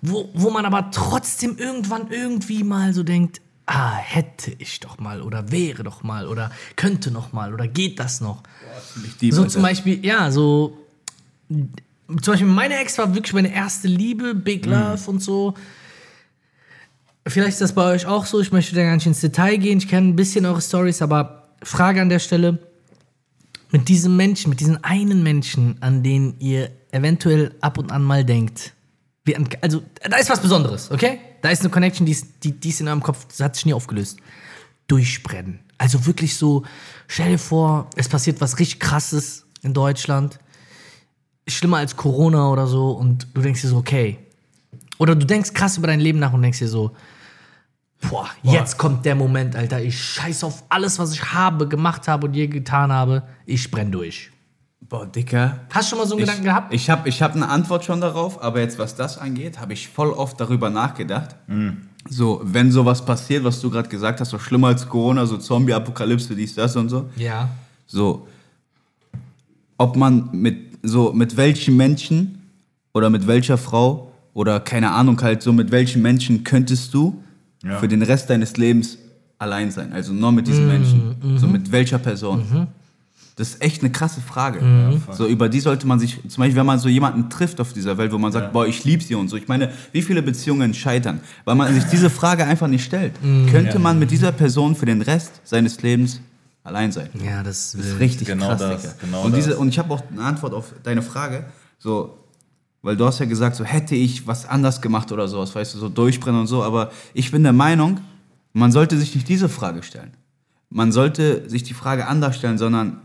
[0.00, 5.22] wo, wo man aber trotzdem irgendwann irgendwie mal so denkt, ah, hätte ich doch mal
[5.22, 8.42] oder wäre doch mal oder könnte noch mal oder geht das noch?
[9.20, 9.52] Die So Leute.
[9.52, 10.76] zum Beispiel, ja, so.
[12.08, 15.54] Zum Beispiel, meine Ex war wirklich meine erste Liebe, Big Love und so.
[17.26, 18.40] Vielleicht ist das bei euch auch so.
[18.40, 19.78] Ich möchte da gar nicht ins Detail gehen.
[19.78, 22.58] Ich kenne ein bisschen eure Stories, aber Frage an der Stelle:
[23.70, 28.24] Mit diesem Menschen, mit diesem einen Menschen, an den ihr eventuell ab und an mal
[28.24, 28.72] denkt,
[29.34, 31.20] an, also da ist was Besonderes, okay?
[31.42, 33.66] Da ist eine Connection, die ist, die, die ist in eurem Kopf, das hat sich
[33.66, 34.18] nie aufgelöst.
[34.86, 35.60] Durchbrennen.
[35.76, 36.64] Also wirklich so,
[37.06, 40.38] stell dir vor, es passiert was richtig krasses in Deutschland.
[41.48, 44.18] Schlimmer als Corona oder so und du denkst dir so, okay.
[44.98, 46.92] Oder du denkst krass über dein Leben nach und denkst dir so,
[48.10, 49.80] boah, jetzt kommt der Moment, Alter.
[49.82, 53.22] Ich scheiß auf alles, was ich habe, gemacht habe und je getan habe.
[53.46, 54.30] Ich brenn durch.
[54.88, 55.60] Boah, Dicker.
[55.70, 56.74] Hast du schon mal so einen Ich, Gedanken gehabt?
[56.74, 59.88] ich habe ich hab eine Antwort schon darauf, aber jetzt, was das angeht, habe ich
[59.88, 61.36] voll oft darüber nachgedacht.
[62.08, 66.34] So, wenn sowas passiert, was du gerade gesagt hast, so schlimmer als Corona, so Zombie-Apokalypse,
[66.34, 67.08] dies, das und so.
[67.16, 67.48] ja.
[67.86, 68.28] So,
[69.78, 72.42] ob man mit, so, mit welchen Menschen
[72.94, 77.22] oder mit welcher Frau oder keine Ahnung halt, so mit welchen Menschen könntest du
[77.64, 77.78] Ja.
[77.78, 78.98] für den Rest deines Lebens
[79.38, 79.92] allein sein?
[79.92, 81.16] Also nur mit diesen Menschen.
[81.38, 82.66] So mit welcher Person?
[83.36, 84.58] Das ist echt eine krasse Frage.
[85.12, 87.96] so über die sollte man sich, zum Beispiel, wenn man so jemanden trifft auf dieser
[87.96, 88.50] Welt, wo man sagt, Ja.
[88.52, 89.36] boah, ich liebe sie und so.
[89.36, 91.20] Ich meine, wie viele Beziehungen scheitern?
[91.44, 93.12] Weil man sich diese Frage einfach nicht stellt.
[93.50, 93.78] Könnte Ja.
[93.78, 96.20] man mit dieser Person für den Rest seines Lebens
[96.68, 97.10] allein sein?
[97.24, 98.94] Ja, das, Das ist richtig Genau krass, das, Digga.
[99.00, 99.58] genau und, diese, das.
[99.58, 101.44] und ich habe auch eine Antwort auf deine Frage.
[101.78, 102.16] So,
[102.82, 105.78] weil du hast ja gesagt, so hätte ich was anders gemacht oder sowas, weißt du,
[105.78, 106.62] so durchbrennen und so.
[106.62, 108.00] Aber ich bin der Meinung,
[108.52, 110.12] man sollte sich nicht diese Frage stellen.
[110.70, 113.00] Man sollte sich die Frage anders stellen, sondern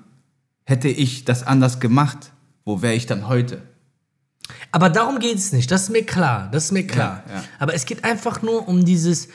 [0.65, 2.32] hätte ich das anders gemacht,
[2.65, 3.62] wo wäre ich dann heute?
[4.71, 7.23] Aber darum geht es nicht, das ist mir klar, das ist mir klar.
[7.28, 7.43] Ja, ja.
[7.60, 9.30] Aber es geht einfach nur um dieses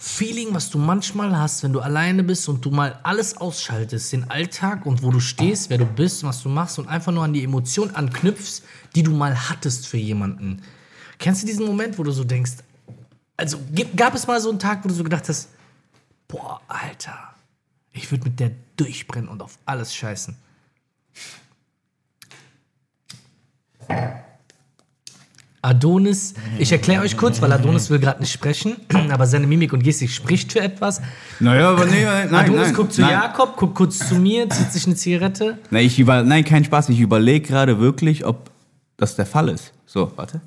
[0.00, 4.30] Feeling, was du manchmal hast, wenn du alleine bist und du mal alles ausschaltest, den
[4.30, 7.32] Alltag und wo du stehst, wer du bist, was du machst und einfach nur an
[7.32, 8.62] die Emotion anknüpfst,
[8.94, 10.62] die du mal hattest für jemanden.
[11.18, 12.52] Kennst du diesen Moment, wo du so denkst,
[13.36, 13.58] also
[13.96, 15.48] gab es mal so einen Tag, wo du so gedacht hast,
[16.28, 17.34] boah, Alter,
[17.92, 20.36] ich würde mit der durchbrennen und auf alles scheißen.
[25.68, 28.76] Adonis, ich erkläre euch kurz, weil Adonis will gerade nicht sprechen,
[29.10, 31.02] aber seine Mimik und Gestik spricht für etwas.
[31.40, 33.10] Naja, aber nee, nein, Adonis nein, guckt zu nein.
[33.10, 35.58] Jakob, guckt kurz zu mir, zieht sich eine Zigarette.
[35.70, 36.88] Nein, ich über, nein, kein Spaß.
[36.88, 38.50] Ich überlege gerade wirklich, ob
[38.96, 39.72] das der Fall ist.
[39.84, 40.40] So, warte.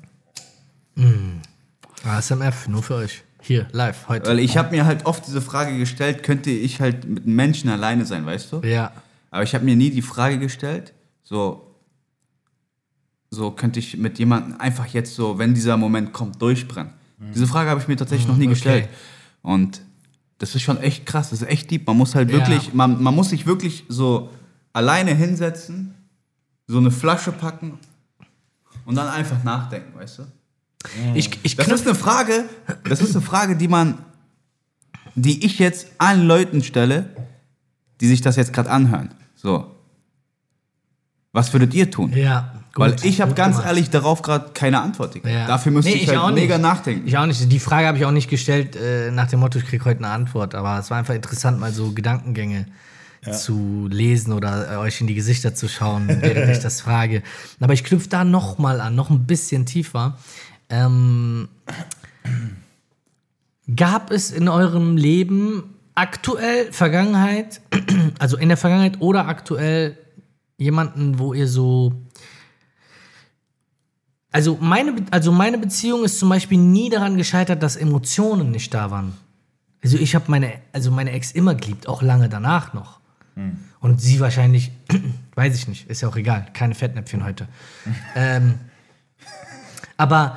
[2.04, 3.22] ASMF, nur für euch.
[3.40, 4.28] Hier, live, heute.
[4.28, 8.06] Weil ich habe mir halt oft diese Frage gestellt, könnte ich halt mit Menschen alleine
[8.06, 8.60] sein, weißt du?
[8.64, 8.92] Ja.
[9.30, 11.71] Aber ich habe mir nie die Frage gestellt, so,
[13.34, 16.92] so könnte ich mit jemandem einfach jetzt so, wenn dieser Moment kommt, durchbrennen.
[17.34, 18.52] Diese Frage habe ich mir tatsächlich noch nie Mhm.
[18.52, 18.54] okay.
[18.60, 18.88] gestellt.
[19.40, 19.80] Und
[20.38, 21.86] das ist schon echt krass, das ist echt deep.
[21.86, 22.36] Man muss halt Ja.
[22.38, 24.28] wirklich, man, man muss sich wirklich so
[24.74, 25.94] alleine hinsetzen,
[26.66, 27.78] so eine Flasche packen
[28.84, 30.22] und dann einfach nachdenken, weißt du?
[31.14, 32.44] Ich, ich Das ist eine Frage,
[32.84, 33.98] das ist eine Frage, die man,
[35.14, 37.08] die ich jetzt allen Leuten stelle,
[38.00, 39.14] die sich das jetzt gerade anhören.
[39.36, 39.70] So.
[41.32, 42.12] Was würdet ihr tun?
[42.14, 43.68] Ja, gut, Weil ich habe ganz gemacht.
[43.68, 45.14] ehrlich darauf gerade keine Antwort.
[45.24, 45.46] Ja.
[45.46, 46.62] Dafür müsste Nee, ich, halt auch mega nicht.
[46.62, 47.06] nachdenken.
[47.06, 47.50] Ich auch nicht.
[47.50, 50.08] Die Frage habe ich auch nicht gestellt äh, nach dem Motto, ich kriege heute eine
[50.08, 50.54] Antwort.
[50.54, 52.66] Aber es war einfach interessant, mal so Gedankengänge
[53.32, 57.22] zu lesen oder äh, euch in die Gesichter zu schauen, während ich das frage.
[57.60, 60.18] Aber ich knüpfe da noch mal an, noch ein bisschen tiefer.
[60.68, 61.48] Ähm,
[63.76, 67.60] gab es in eurem Leben aktuell, Vergangenheit,
[68.18, 69.96] also in der Vergangenheit oder aktuell
[70.56, 71.92] jemanden, wo ihr so
[74.32, 78.90] also meine, also meine Beziehung ist zum Beispiel nie daran gescheitert, dass Emotionen nicht da
[78.90, 79.12] waren.
[79.82, 83.00] Also ich habe meine, also meine Ex immer geliebt, auch lange danach noch.
[83.80, 84.70] Und sie wahrscheinlich,
[85.34, 87.48] weiß ich nicht, ist ja auch egal, keine Fettnäpfchen heute.
[88.14, 88.54] ähm,
[89.96, 90.36] aber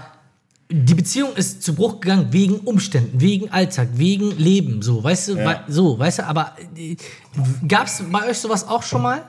[0.71, 5.38] die Beziehung ist zu Bruch gegangen wegen Umständen, wegen Alltag, wegen Leben, so, weißt du,
[5.38, 5.63] Ja.
[5.67, 6.95] so, weißt du, aber äh,
[7.67, 9.23] gab es bei euch sowas auch schon mal?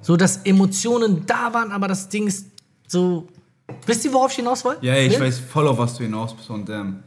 [0.00, 2.46] So, dass Emotionen da waren, aber das Ding ist
[2.88, 3.28] so,
[3.86, 4.84] wisst ihr, worauf ich hinaus wollte?
[4.86, 5.24] Ja, ich Ne?
[5.26, 6.50] weiß voll, auf was du hinaus bist.
[6.50, 7.02] Und ähm,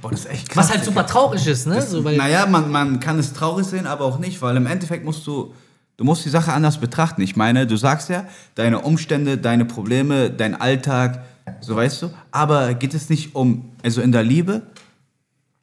[0.00, 0.66] Boah, das ist echt krass.
[0.68, 1.80] Was halt super traurig ist, ne?
[1.82, 5.04] So, weil, naja, man, man kann es traurig sehen, aber auch nicht, weil im Endeffekt
[5.04, 5.54] musst du,
[5.98, 7.20] du musst die Sache anders betrachten.
[7.20, 11.24] Ich meine, du sagst ja, deine Umstände, deine Probleme, dein Alltag,
[11.60, 14.62] so weißt du, aber geht es nicht um, also in der Liebe,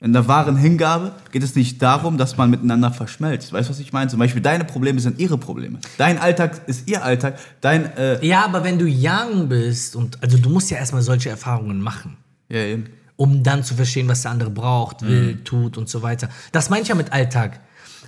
[0.02, 3.52] in der wahren Hingabe, geht es nicht darum, dass man miteinander verschmelzt.
[3.52, 4.10] Weißt du, was ich meine?
[4.10, 5.80] Zum Beispiel, deine Probleme sind ihre Probleme.
[5.98, 7.38] Dein Alltag ist ihr Alltag.
[7.60, 11.30] Dein, äh, ja, aber wenn du young bist und also du musst ja erstmal solche
[11.30, 12.16] Erfahrungen machen.
[12.48, 12.86] ja, eben.
[13.18, 16.30] um dann zu verstehen, was der andere braucht, will, tut und so weiter.
[16.54, 17.60] Das meine ich ja mit Alltag.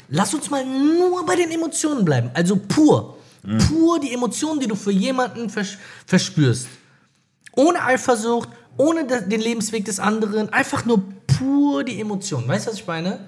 [0.08, 2.30] Lass uns mal nur bei den Emotionen bleiben.
[2.34, 3.17] Also pur.
[3.67, 6.67] Pur die Emotionen, die du für jemanden vers verspürst.
[7.54, 10.54] Ohne Eifersucht, ohne den Lebensweg des anderen.
[10.54, 11.04] Einfach nur
[11.41, 12.47] pur die Emotionen.
[12.47, 13.19] Weißt du, was ich meine?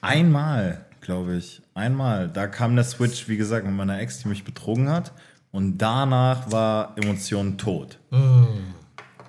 [0.00, 1.62] Einmal, glaube ich.
[1.74, 2.28] Einmal.
[2.28, 5.12] Da kam der Switch, wie gesagt, mit meiner Ex, die mich betrogen hat.
[5.52, 7.98] Und danach war Emotion tot.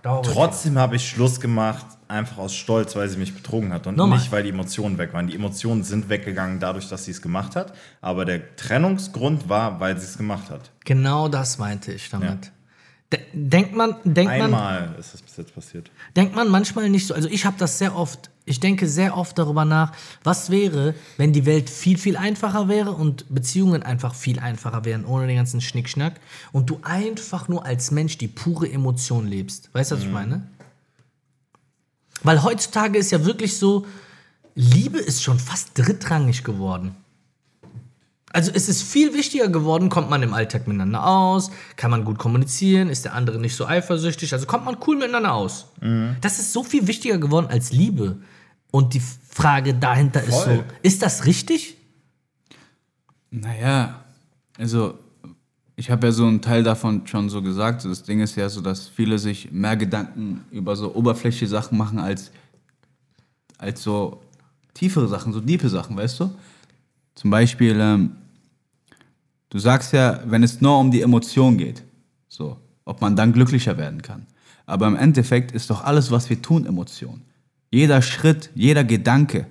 [0.02, 3.88] Trotzdem habe ich Schluss gemacht, einfach aus Stolz, weil sie mich betrogen hat.
[3.88, 4.18] Und Nochmal.
[4.18, 5.28] nicht, weil die Emotionen weg waren.
[5.28, 7.74] Die Emotionen sind weggegangen dadurch, dass sie es gemacht hat.
[8.02, 10.72] Aber der Trennungsgrund war, weil sie es gemacht hat.
[10.86, 12.46] Genau das meinte ich damit.
[12.46, 12.52] De
[13.34, 15.92] denkt man, denkt man, Einmal ist das bis jetzt passiert.
[16.16, 17.14] denkt man manchmal nicht so.
[17.14, 19.92] Also ich habe das sehr oft, ich denke sehr oft darüber nach,
[20.24, 25.06] was wäre, wenn die Welt viel, viel einfacher wäre und Beziehungen einfach viel einfacher wären,
[25.06, 26.20] ohne den ganzen Schnickschnack.
[26.52, 29.70] Und du einfach nur als Mensch die pure Emotion lebst.
[29.74, 30.48] Weißt du, was ich meine?
[32.24, 33.86] Weil heutzutage ist ja wirklich so,
[34.56, 36.96] Liebe ist schon fast drittrangig geworden.
[38.34, 42.18] Also es ist viel wichtiger geworden, kommt man im Alltag miteinander aus, kann man gut
[42.18, 45.68] kommunizieren, ist der andere nicht so eifersüchtig, also kommt man cool miteinander aus.
[46.20, 48.18] Das ist so viel wichtiger geworden als Liebe.
[48.72, 50.64] Und die Frage dahinter ist so, Voll.
[50.82, 51.78] ist das richtig?
[53.30, 54.04] Naja,
[54.58, 54.98] also
[55.76, 57.86] ich habe ja so einen Teil davon schon so gesagt.
[57.86, 62.00] Das Ding ist ja so, dass viele sich mehr Gedanken über so oberflächliche Sachen machen
[62.00, 62.32] als,
[63.60, 64.22] als so
[64.74, 66.32] tiefere Sachen, so tiefe Sachen, weißt du?
[67.14, 68.16] Zum Beispiel, ähm,
[69.54, 71.84] du sagst ja, wenn es nur um die Emotion geht,
[72.28, 74.26] so, ob man dann glücklicher werden kann.
[74.66, 77.22] Aber im Endeffekt ist doch alles, was wir tun, Emotion.
[77.70, 79.46] Jeder Schritt, jeder Gedanke,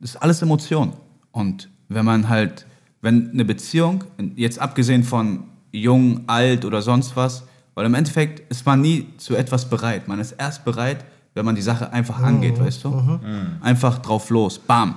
[0.00, 0.94] das ist alles Emotion.
[1.32, 2.66] Und wenn man halt,
[3.02, 4.04] wenn eine Beziehung,
[4.36, 9.36] jetzt abgesehen von jung, alt oder sonst was, weil im Endeffekt ist man nie zu
[9.36, 10.08] etwas bereit.
[10.08, 13.20] Man ist erst bereit, wenn man die Sache einfach angeht, weißt du?
[13.60, 14.96] Einfach drauf los, bam.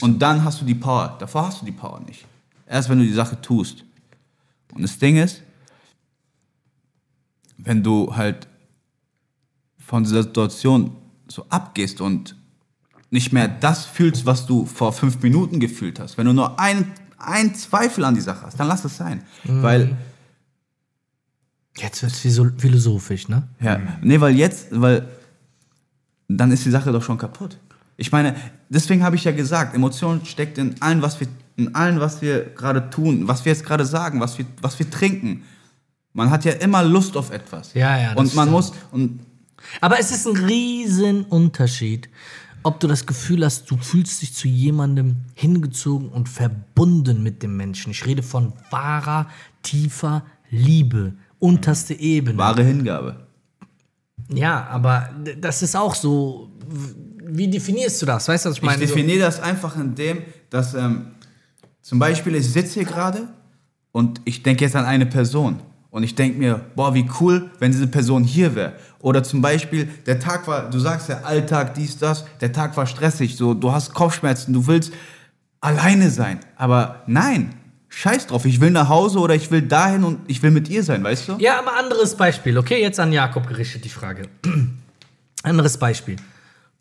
[0.00, 1.16] Und dann hast du die Power.
[1.18, 2.24] Davor hast du die Power nicht.
[2.74, 3.84] Erst wenn du die Sache tust.
[4.74, 5.42] Und das Ding ist,
[7.56, 8.48] wenn du halt
[9.78, 10.96] von dieser Situation
[11.28, 12.34] so abgehst und
[13.10, 16.90] nicht mehr das fühlst, was du vor fünf Minuten gefühlt hast, wenn du nur ein,
[17.16, 19.22] ein Zweifel an die Sache hast, dann lass es sein.
[19.44, 19.96] Weil,
[21.76, 23.46] Jetzt wird es philosophisch, ne?
[23.60, 25.08] ja, nee, weil jetzt, weil
[26.26, 27.56] dann ist die Sache doch schon kaputt.
[27.96, 28.34] Ich meine,
[28.68, 32.44] deswegen habe ich ja gesagt, Emotion steckt in allem, was wir, in allem, was wir
[32.54, 35.44] gerade tun, was wir jetzt gerade sagen, was wir, was wir trinken.
[36.12, 37.74] Man hat ja immer Lust auf etwas.
[37.74, 38.50] Ja, ja, das Und man stimmt.
[38.52, 39.20] muss, und
[39.80, 42.08] Aber es ist ein riesen Unterschied,
[42.62, 47.56] ob du das Gefühl hast, du fühlst dich zu jemandem hingezogen und verbunden mit dem
[47.56, 47.90] Menschen.
[47.90, 49.28] Ich rede von wahrer,
[49.62, 52.38] tiefer Liebe, unterste Ebene.
[52.38, 53.26] wahre Hingabe.
[54.32, 56.50] Ja, aber das ist auch so.
[57.26, 58.28] Wie definierst du das?
[58.28, 58.78] Weißt du, was ich Ich meine?
[58.86, 61.13] So, definiere das einfach in dem, dass ähm,
[61.84, 63.28] zum Beispiel ich sitze hier gerade
[63.92, 65.60] und ich denke jetzt an eine Person.
[65.90, 68.72] Und ich denke mir, boah, wie cool, wenn diese Person hier wäre.
[69.00, 72.86] Oder zum Beispiel, der Tag war, du sagst ja, Alltag, dies, das, der Tag war
[72.86, 74.92] stressig, so, du hast Kopfschmerzen, du willst
[75.60, 76.40] alleine sein.
[76.56, 77.54] Aber nein,
[77.90, 80.82] scheiß drauf, ich will nach Hause oder ich will dahin und ich will mit ihr
[80.82, 81.36] sein, weißt du?
[81.38, 82.56] Ja, aber anderes Beispiel.
[82.56, 84.22] Okay, jetzt an Jakob gerichtet die Frage.
[85.42, 86.16] anderes Beispiel.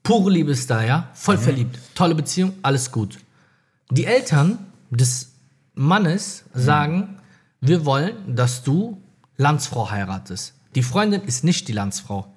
[0.02, 1.10] Pure Liebe ist da, ja?
[1.14, 1.78] Voll verliebt.
[1.94, 3.20] Tolle Beziehung, alles gut.
[3.92, 4.58] Die Eltern
[4.98, 5.34] des
[5.74, 7.20] Mannes sagen,
[7.62, 9.02] wir wollen, dass du
[9.38, 10.54] Landsfrau heiratest.
[10.76, 12.34] Die Freundin ist nicht die Landsfrau.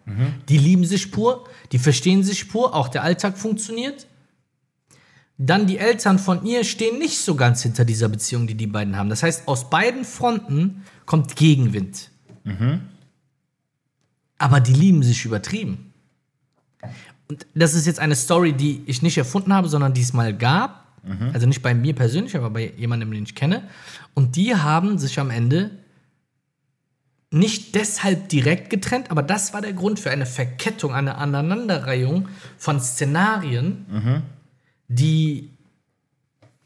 [0.48, 4.06] Die lieben sich pur, die verstehen sich pur, auch der Alltag funktioniert.
[5.38, 8.96] Dann die Eltern von ihr stehen nicht so ganz hinter dieser Beziehung, die die beiden
[8.96, 9.10] haben.
[9.10, 12.10] Das heißt, aus beiden Fronten kommt Gegenwind.
[14.38, 15.92] Aber die lieben sich übertrieben.
[17.28, 20.36] Und das ist jetzt eine Story, die ich nicht erfunden habe, sondern die es mal
[20.36, 20.85] gab.
[21.32, 23.62] Also nicht bei mir persönlich, aber bei jemandem, den ich kenne.
[24.14, 25.70] Und die haben sich am Ende
[27.30, 32.80] nicht deshalb direkt getrennt, aber das war der Grund für eine Verkettung, eine Aneinanderreihung von
[32.80, 34.22] Szenarien,
[34.88, 35.50] die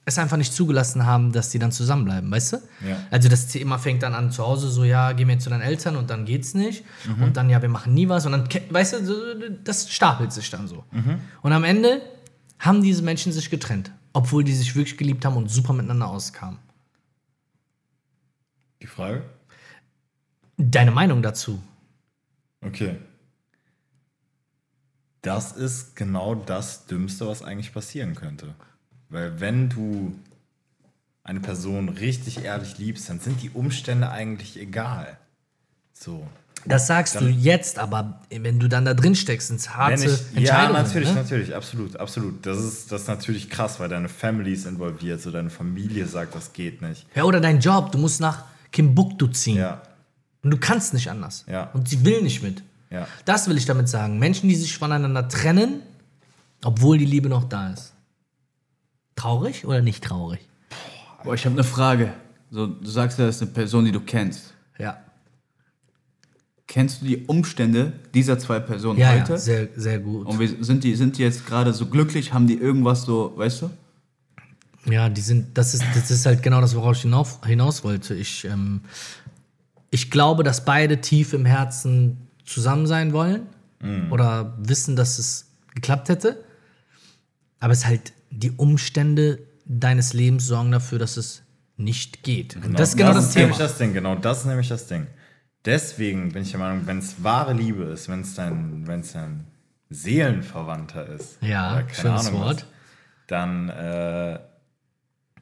[0.05, 2.57] es einfach nicht zugelassen haben, dass die dann zusammenbleiben, weißt du?
[2.89, 2.97] Ja.
[3.11, 5.97] Also das Thema fängt dann an zu Hause, so ja, geh mir zu deinen Eltern
[5.97, 6.85] und dann geht's nicht.
[7.23, 8.27] Und dann, ja, wir machen nie was.
[8.27, 10.85] Und dann, weißt du, das stapelt sich dann so.
[11.43, 12.03] Und am Ende
[12.59, 16.59] haben diese Menschen sich getrennt, obwohl die sich wirklich geliebt haben und super miteinander auskamen.
[18.83, 19.25] Die Frage?
[20.57, 21.61] Deine Meinung dazu?
[22.61, 22.97] Okay.
[25.23, 28.55] Das ist genau das Dümmste, was eigentlich passieren könnte.
[29.11, 30.15] Weil wenn du
[31.23, 35.19] eine Person richtig ehrlich liebst, dann sind die Umstände eigentlich egal.
[35.93, 36.27] So.
[36.67, 40.05] Das sagst du jetzt, aber wenn du dann da drin steckst, ins harte
[40.35, 41.15] ich, ja, natürlich, ne?
[41.15, 42.45] natürlich, absolut, absolut.
[42.45, 46.35] Das ist, das ist natürlich krass, weil deine Family ist involviert, so deine Familie sagt,
[46.35, 47.07] das geht nicht.
[47.15, 49.57] Ja, oder dein Job, du musst nach Kimbuktu ziehen.
[49.57, 49.81] Ja,
[50.43, 51.45] Und du kannst nicht anders.
[51.49, 51.71] Ja.
[51.73, 52.63] Und sie will nicht mit.
[52.91, 53.07] ja.
[53.25, 54.19] Das will ich damit sagen.
[54.19, 55.81] Menschen, die sich voneinander trennen,
[56.63, 57.95] obwohl die Liebe noch da ist.
[59.17, 60.41] Traurig oder nicht traurig?
[61.25, 62.13] Boah, ich habe eine Frage.
[62.51, 64.55] So, du sagst ja, das ist eine Person, die du kennst.
[64.79, 64.99] Ja.
[66.71, 69.33] Kennst du die Umstände dieser zwei Personen Ja, heute?
[69.33, 70.25] ja sehr, sehr gut.
[70.29, 72.33] Und wir, sind, die, sind die jetzt gerade so glücklich?
[72.33, 73.71] Haben die irgendwas so, weißt du?
[74.89, 78.15] Ja, die sind, das ist, das ist halt genau das, worauf ich hinauf, hinaus wollte.
[78.15, 78.83] Ich, ähm,
[79.91, 83.49] ich glaube, dass beide tief im Herzen zusammen sein wollen
[84.13, 86.45] oder wissen, dass es geklappt hätte.
[87.59, 91.43] Aber es halt die Umstände deines Lebens sorgen dafür, dass es
[91.77, 92.55] nicht geht.
[92.55, 93.43] Und das ist genau das, ist Thema.
[93.47, 95.09] nämlich das Ding, genau, das ist nämlich das Ding.
[95.65, 99.13] Deswegen bin ich der Meinung, wenn es wahre Liebe ist, wenn es dein, wenn es
[99.13, 99.47] dein
[99.91, 102.57] Seelenverwandter ist, Ja, schönes Ahnung Wort.
[102.57, 102.67] Was,
[103.27, 104.39] dann äh,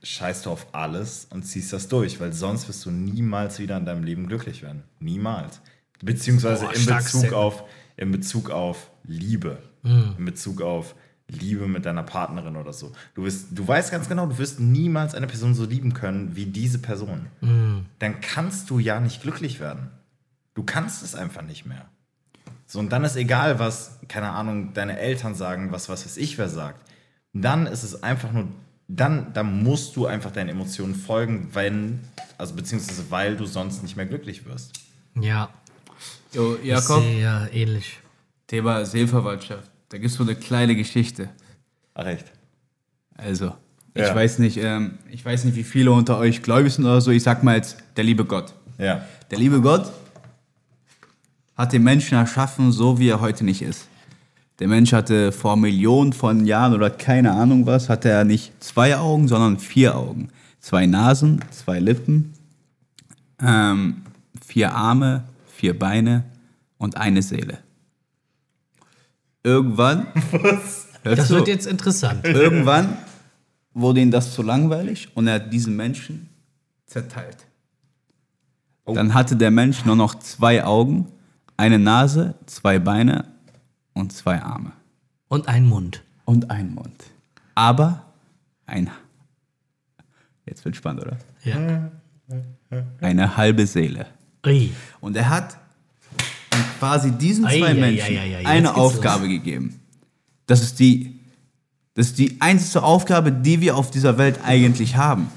[0.02, 3.84] scheißt du auf alles und ziehst das durch, weil sonst wirst du niemals wieder in
[3.84, 4.82] deinem Leben glücklich werden.
[5.00, 5.60] Niemals.
[6.02, 7.64] Beziehungsweise Boah, in, Bezug auf,
[7.96, 9.58] in Bezug auf Liebe.
[9.82, 10.14] Mhm.
[10.18, 10.94] In Bezug auf
[11.28, 12.92] Liebe mit deiner Partnerin oder so.
[13.14, 16.46] Du, wirst, du weißt ganz genau, du wirst niemals eine Person so lieben können wie
[16.46, 17.26] diese Person.
[17.40, 17.86] Mhm.
[17.98, 19.90] Dann kannst du ja nicht glücklich werden.
[20.58, 21.84] Du kannst es einfach nicht mehr.
[22.66, 26.36] So, und dann ist egal, was, keine Ahnung, deine Eltern sagen, was, was weiß ich,
[26.36, 26.84] wer sagt.
[27.32, 28.48] Dann ist es einfach nur,
[28.88, 32.00] dann, dann musst du einfach deinen Emotionen folgen, wenn,
[32.38, 34.72] also beziehungsweise weil du sonst nicht mehr glücklich wirst.
[35.14, 35.48] Ja,
[36.32, 38.00] Jo, ich Jakob, sehe ja ähnlich.
[38.48, 39.70] Thema Seelverwandtschaft.
[39.90, 41.28] Da gibt es so eine kleine Geschichte.
[41.94, 42.26] Ach, recht.
[43.16, 43.54] Also,
[43.94, 44.12] ich Ja.
[44.12, 47.12] weiß nicht, ähm, ich weiß nicht, wie viele unter euch gläubig sind oder so.
[47.12, 48.52] Ich sag mal jetzt, der liebe Gott.
[48.76, 49.06] Ja.
[49.30, 49.92] Der liebe Gott
[51.58, 53.88] hat den Menschen erschaffen, so wie er heute nicht ist.
[54.60, 58.96] Der Mensch hatte vor Millionen von Jahren oder keine Ahnung was, hatte er nicht zwei
[58.96, 60.28] Augen, sondern vier Augen.
[60.60, 62.32] Zwei Nasen, zwei Lippen,
[63.40, 64.02] ähm,
[64.44, 66.24] vier Arme, vier Beine
[66.78, 67.58] und eine Seele.
[69.42, 70.08] Irgendwann.
[70.32, 70.88] Was?
[71.02, 72.24] Das wird jetzt interessant.
[72.24, 72.98] Irgendwann
[73.72, 76.28] wurde ihm das zu langweilig und er hat diesen Menschen
[76.86, 77.46] zerteilt.
[78.84, 81.06] Dann hatte der Mensch nur noch zwei Augen,
[81.58, 83.26] eine Nase, zwei Beine
[83.92, 84.72] und zwei Arme
[85.28, 86.02] Und ein Mund.
[86.24, 87.04] und einen Mund.
[87.54, 88.04] Aber
[88.66, 88.88] ein.
[90.46, 91.18] Jetzt wird spannend, oder?
[91.44, 91.90] Ja.
[93.00, 94.06] Eine halbe Seele.
[94.46, 94.72] Ui.
[95.00, 95.58] Und er hat
[96.78, 99.80] quasi diesen Ei, zwei ei, Menschen ei, jetzt eine Aufgabe gegeben.
[100.46, 101.18] Das ist die,
[101.94, 105.28] das ist die einzige Aufgabe, die wir auf dieser Welt eigentlich haben.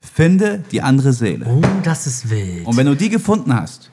[0.00, 1.46] Finde die andere Seele.
[1.46, 2.66] Oh, das ist wild.
[2.66, 3.91] Und wenn du die gefunden hast,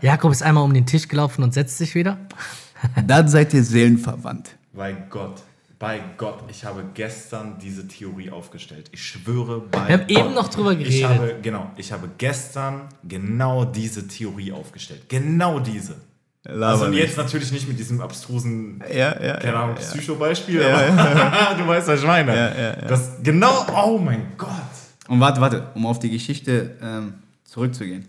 [0.00, 2.18] Jakob ist einmal um den Tisch gelaufen und setzt sich wieder.
[3.06, 4.50] dann seid ihr seelenverwandt.
[4.72, 5.42] Bei Gott,
[5.78, 8.88] bei Gott, ich habe gestern diese Theorie aufgestellt.
[8.92, 10.10] Ich schwöre bei Wir haben Gott.
[10.18, 11.08] eben noch drüber Ich geredet.
[11.08, 15.08] habe, genau, ich habe gestern genau diese Theorie aufgestellt.
[15.08, 15.96] Genau diese.
[16.46, 19.36] Also und jetzt natürlich nicht mit diesem abstrusen, Ja, ja.
[19.36, 22.34] keine Ahnung, Psycho-Beispiel, aber du weißt, was ich meine.
[22.34, 22.88] Ja, ja, ja.
[22.88, 24.48] Das genau, oh mein Gott.
[25.08, 28.06] Und warte, warte, um auf die Geschichte ähm, zurückzugehen.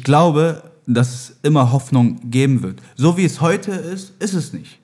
[0.00, 2.80] Ich glaube, dass es immer Hoffnung geben wird.
[2.96, 4.78] So wie es heute ist, ist es nicht.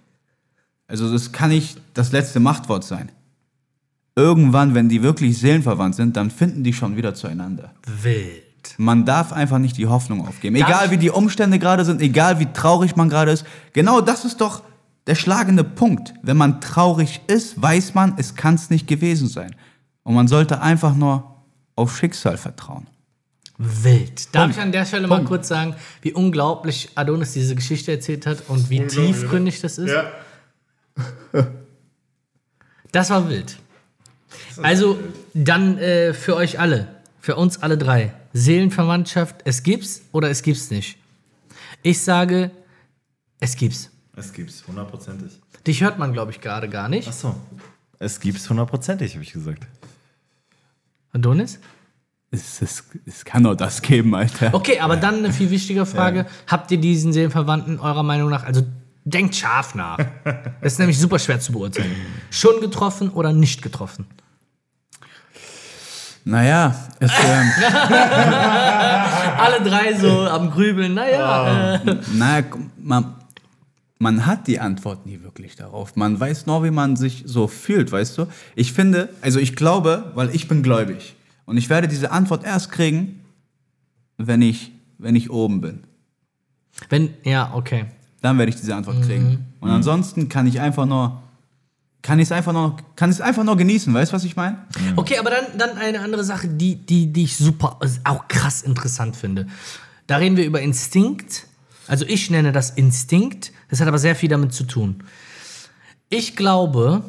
[0.89, 3.11] Also das kann nicht das letzte Machtwort sein.
[4.15, 7.73] Irgendwann, wenn die wirklich seelenverwandt sind, dann finden die schon wieder zueinander.
[8.03, 8.43] Wild.
[8.77, 10.55] Man darf einfach nicht die Hoffnung aufgeben.
[10.59, 13.47] Darf Egal wie die Umstände gerade sind, egal wie traurig man gerade ist.
[13.73, 14.65] Genau das ist doch
[15.07, 16.13] der schlagende Punkt.
[16.21, 19.57] Wenn man traurig ist, weiß man, es kann es nicht gewesen sein.
[20.03, 21.37] Und man sollte einfach nur
[21.75, 22.87] auf Schicksal vertrauen.
[23.59, 24.35] Wild.
[24.35, 24.57] Darf Punkt.
[24.57, 28.69] ich an der Stelle mal kurz sagen, wie unglaublich Adonis diese Geschichte erzählt hat und
[28.69, 29.93] wie tiefgründig das ist?
[29.93, 30.13] Ja.
[32.93, 33.59] Das war wild.
[34.63, 34.99] Also,
[35.35, 36.89] dann äh, für euch alle,
[37.21, 38.15] für uns alle drei.
[38.33, 40.97] Seelenverwandtschaft, es gibt's oder es gibt's nicht.
[41.83, 42.51] Ich sage,
[43.39, 43.91] es gibt's.
[44.15, 45.33] Es gibt's hundertprozentig.
[45.67, 47.07] Dich hört man, glaube ich, gerade gar nicht.
[47.07, 47.35] Achso.
[47.99, 49.67] Es gibt's hundertprozentig, habe ich gesagt.
[51.13, 51.59] Adonis?
[52.37, 54.53] Es, es, es kann nur das geben, Alter.
[54.53, 56.27] Okay, aber dann eine viel wichtigere Frage.
[56.47, 58.63] Habt ihr diesen Seelenverwandten eurer Meinung nach, also
[59.05, 59.99] denkt scharf nach.
[60.61, 61.95] Das ist nämlich super schwer zu beurteilen.
[62.31, 64.07] Schon getroffen oder nicht getroffen?
[66.25, 67.51] Naja, es, ähm,
[69.39, 71.77] Alle drei so am Grübeln, naja.
[71.77, 72.45] Äh, naja,
[72.83, 73.15] man,
[73.99, 75.97] man hat die Antwort nie wirklich darauf.
[75.97, 78.27] Man weiß nur, wie man sich so fühlt, weißt du?
[78.57, 81.16] Ich finde, also ich glaube, weil ich bin gläubig.
[81.47, 83.25] Und ich werde diese Antwort erst kriegen,
[84.19, 85.85] wenn ich, wenn ich oben bin.
[86.89, 87.87] wenn, ja, okay.
[88.21, 89.47] Dann werde ich diese Antwort kriegen.
[89.61, 91.23] Und ansonsten kann ich einfach nur,
[92.03, 94.37] kann ich es einfach nur, kann ich es einfach nur genießen, weißt du, was ich
[94.37, 94.59] meine?
[94.97, 99.17] Okay, aber dann, dann eine andere Sache, die, die, die ich super, auch krass interessant
[99.17, 99.47] finde.
[100.07, 101.47] Da reden wir über Instinkt.
[101.87, 103.53] Also ich nenne das Instinkt.
[103.69, 105.03] Das hat aber sehr viel damit zu tun.
[106.09, 107.05] Ich glaube,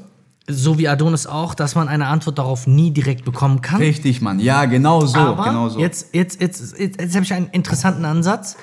[0.49, 3.81] so wie Adonis auch, dass man eine Antwort darauf nie direkt bekommen kann.
[3.81, 4.39] Richtig, Mann.
[4.39, 5.79] Ja, genau so, aber genau so.
[5.79, 8.55] jetzt, jetzt, jetzt, jetzt, jetzt habe ich einen interessanten Ansatz.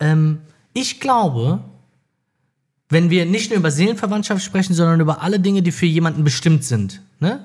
[0.00, 0.38] Ähm,
[0.72, 1.60] ich glaube,
[2.88, 6.64] wenn wir nicht nur über Seelenverwandtschaft sprechen, sondern über alle Dinge, die für jemanden bestimmt
[6.64, 7.02] sind.
[7.20, 7.44] Ne?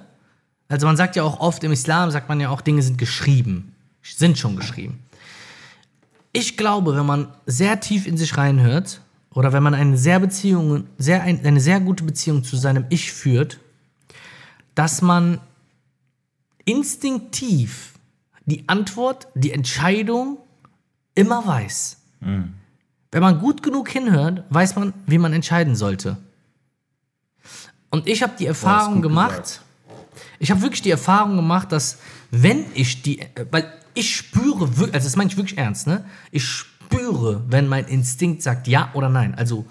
[0.70, 3.76] Also man sagt ja auch oft im Islam, sagt man ja auch, Dinge sind geschrieben.
[4.02, 5.00] Sind schon geschrieben.
[6.32, 9.02] Ich glaube, wenn man sehr tief in sich reinhört
[9.34, 13.12] oder wenn man eine sehr Beziehung, sehr, ein, eine sehr gute Beziehung zu seinem Ich
[13.12, 13.60] führt,
[14.76, 15.40] dass man
[16.66, 17.94] instinktiv
[18.46, 20.38] die Antwort, die Entscheidung
[21.16, 21.98] immer weiß.
[23.12, 26.18] Wenn man gut genug hinhört, weiß man, wie man entscheiden sollte.
[27.90, 29.62] Und ich habe die Erfahrung gut gemacht, gesagt.
[30.40, 32.00] ich habe wirklich die Erfahrung gemacht, dass
[32.30, 36.06] wenn ich die, weil ich spüre, also das meine ich wirklich ernst, ne?
[36.32, 39.36] Ich spüre, wenn mein Instinkt sagt ja oder nein.
[39.36, 39.66] Also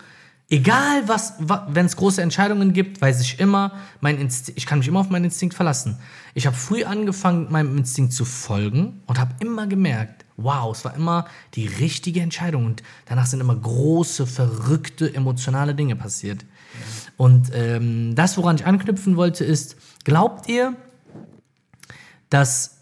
[0.51, 4.81] egal was, wa, wenn es große Entscheidungen gibt, weiß ich immer, mein Insti ich kann
[4.81, 5.99] mich immer auf meinen Instinkt verlassen.
[6.35, 10.95] Ich habe früh angefangen, meinem Instinkt zu folgen und habe immer gemerkt, wow, es war
[10.95, 16.45] immer die richtige Entscheidung und danach sind immer große, verrückte, emotionale Dinge passiert.
[17.17, 20.75] Und ähm, das, woran ich anknüpfen wollte, ist, glaubt ihr,
[22.29, 22.79] dass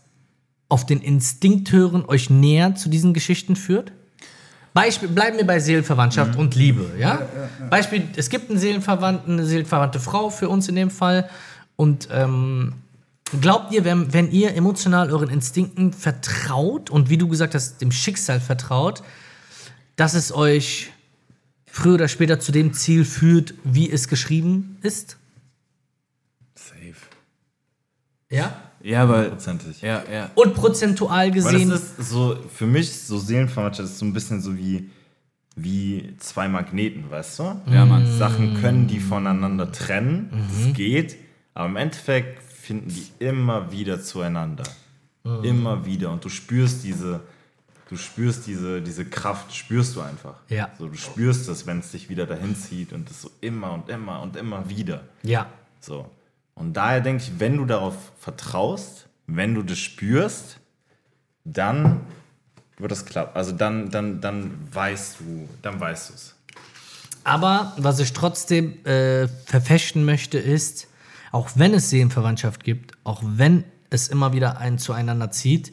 [0.68, 3.92] auf den Instinkt hören euch näher zu diesen Geschichten führt?
[4.74, 7.22] Beispiel, bleiben wir bei Seelenverwandtschaft und Liebe, ja?
[7.70, 11.28] Beispiel, es gibt einen Seelenverwandten, eine seelenverwandte Frau für uns in dem Fall.
[11.76, 12.74] Und ähm,
[13.40, 17.92] glaubt ihr, wenn, wenn ihr emotional euren Instinkten vertraut und wie du gesagt hast, dem
[17.92, 19.02] Schicksal vertraut,
[19.96, 20.90] dass es euch
[21.66, 25.16] früher oder später zu dem Ziel führt, wie es geschrieben ist?
[26.54, 26.94] Safe.
[28.30, 28.67] Ja?
[28.83, 29.81] Ja, weil, Prozentig.
[29.83, 30.31] ja, ja.
[30.35, 31.70] Und prozentual Weil gesehen.
[31.70, 34.91] das ist so, für mich, so Seelenverwandtschaft ist so ein bisschen so wie,
[35.57, 37.61] wie zwei Magneten, weißt du?
[37.70, 38.07] Ja, Mann.
[38.18, 41.16] Sachen können die voneinander trennen, es geht,
[41.55, 44.64] aber im Endeffekt finden die immer wieder zueinander.
[45.43, 46.11] Immer wieder.
[46.11, 47.20] Und du spürst diese,
[47.91, 50.37] du spürst diese, diese Kraft, spürst du einfach.
[50.49, 50.70] Ja.
[50.79, 53.89] So, du spürst es, wenn es dich wieder dahin zieht und es so immer und
[53.91, 55.03] immer und immer wieder.
[55.22, 55.47] ja.
[55.81, 56.11] So.
[56.59, 60.59] Und daher denke ich, wenn du darauf vertraust, wenn du das spürst,
[61.44, 62.00] dann
[62.78, 63.36] wird das klappen.
[63.36, 66.34] Also dann, dann, dann weißt du, dann weißt du es.
[67.24, 70.88] Aber was ich trotzdem äh, verfechten möchte, ist,
[71.30, 75.72] auch wenn es Seelenverwandtschaft gibt, auch wenn es immer wieder einen zueinander zieht,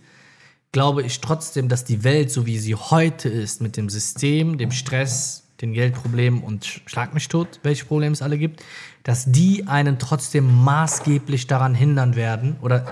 [0.71, 4.71] glaube ich trotzdem, dass die Welt, so wie sie heute ist, mit dem System, dem
[4.71, 8.61] Stress, den Geldproblemen und Sch- Schlag mich tot, welche Probleme es alle gibt,
[9.03, 12.57] dass die einen trotzdem maßgeblich daran hindern werden.
[12.61, 12.85] Oder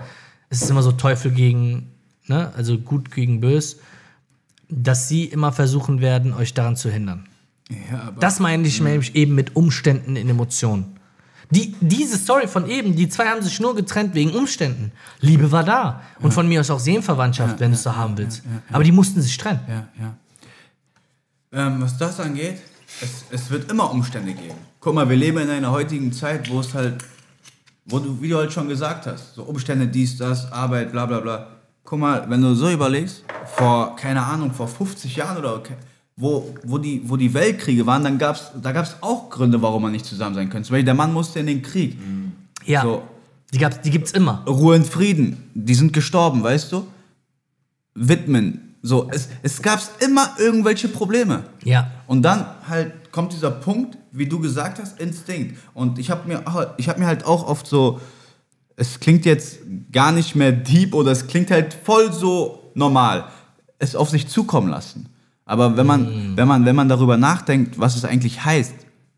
[0.49, 1.89] es ist immer so Teufel gegen,
[2.27, 3.77] ne, also gut gegen bös,
[4.69, 7.27] dass sie immer versuchen werden, euch daran zu hindern.
[7.69, 10.97] ja Das meine ich nämlich eben mit Umständen in Emotionen.
[11.51, 14.91] Die, diese Story von eben, die zwei haben sich nur getrennt wegen Umständen.
[15.19, 16.01] Liebe war da.
[16.19, 18.41] Und von mir aus auch Seelenverwandtschaft, wenn du es so haben willst.
[18.71, 19.59] Aber die mussten sich trennen.
[19.67, 20.15] ja, ja.
[21.53, 22.57] Ähm, was das angeht,
[23.01, 24.55] es, es wird immer Umstände geben.
[24.79, 26.95] Guck mal, wir leben in einer heutigen Zeit, wo es halt,
[27.85, 31.19] wo du, wie du halt schon gesagt hast, so Umstände, dies, das, Arbeit, bla bla
[31.19, 31.47] bla.
[31.83, 33.23] Guck mal, wenn du so überlegst,
[33.55, 35.61] vor, keine Ahnung, vor 50 Jahren oder
[36.15, 39.81] wo, wo, die, wo die Weltkriege waren, dann gab's, da gab es auch Gründe, warum
[39.83, 40.67] man nicht zusammen sein könnte.
[40.67, 41.97] Zum Beispiel, der Mann musste in den Krieg.
[42.65, 43.03] Ja, So.
[43.51, 44.43] die, gab's, die gibt's immer.
[44.47, 45.49] Ruhe in Frieden.
[45.53, 46.87] Die sind gestorben, weißt du?
[47.95, 48.72] Widmen.
[48.85, 51.43] So, es, es gab immer irgendwelche Probleme.
[51.63, 51.89] Ja.
[52.05, 55.57] Und dann halt kommt dieser Punkt, wie du gesagt hast, Instinkt.
[55.73, 56.43] Und ich habe mir,
[56.75, 58.01] ich hab mir halt auch oft so,
[58.75, 59.59] es klingt jetzt
[59.91, 63.25] gar nicht mehr deep oder es klingt halt voll so normal,
[63.79, 65.07] es auf sich zukommen lassen.
[65.45, 68.73] Aber wenn man, wenn man, wenn man darüber nachdenkt, was es eigentlich heißt,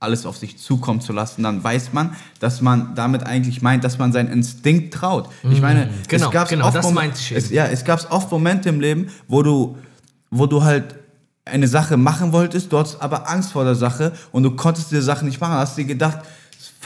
[0.05, 3.97] alles auf sich zukommen zu lassen, dann weiß man, dass man damit eigentlich meint, dass
[3.97, 5.27] man seinen Instinkt traut.
[5.51, 7.55] Ich meine, genau, es gab genau, oft das Mom- meinte ich es, eben.
[7.55, 9.77] ja, es gab oft Momente im Leben, wo du,
[10.31, 10.95] wo du halt
[11.43, 15.01] eine Sache machen wolltest, du hattest aber Angst vor der Sache und du konntest diese
[15.03, 15.53] Sache nicht machen.
[15.53, 16.19] Hast dir gedacht,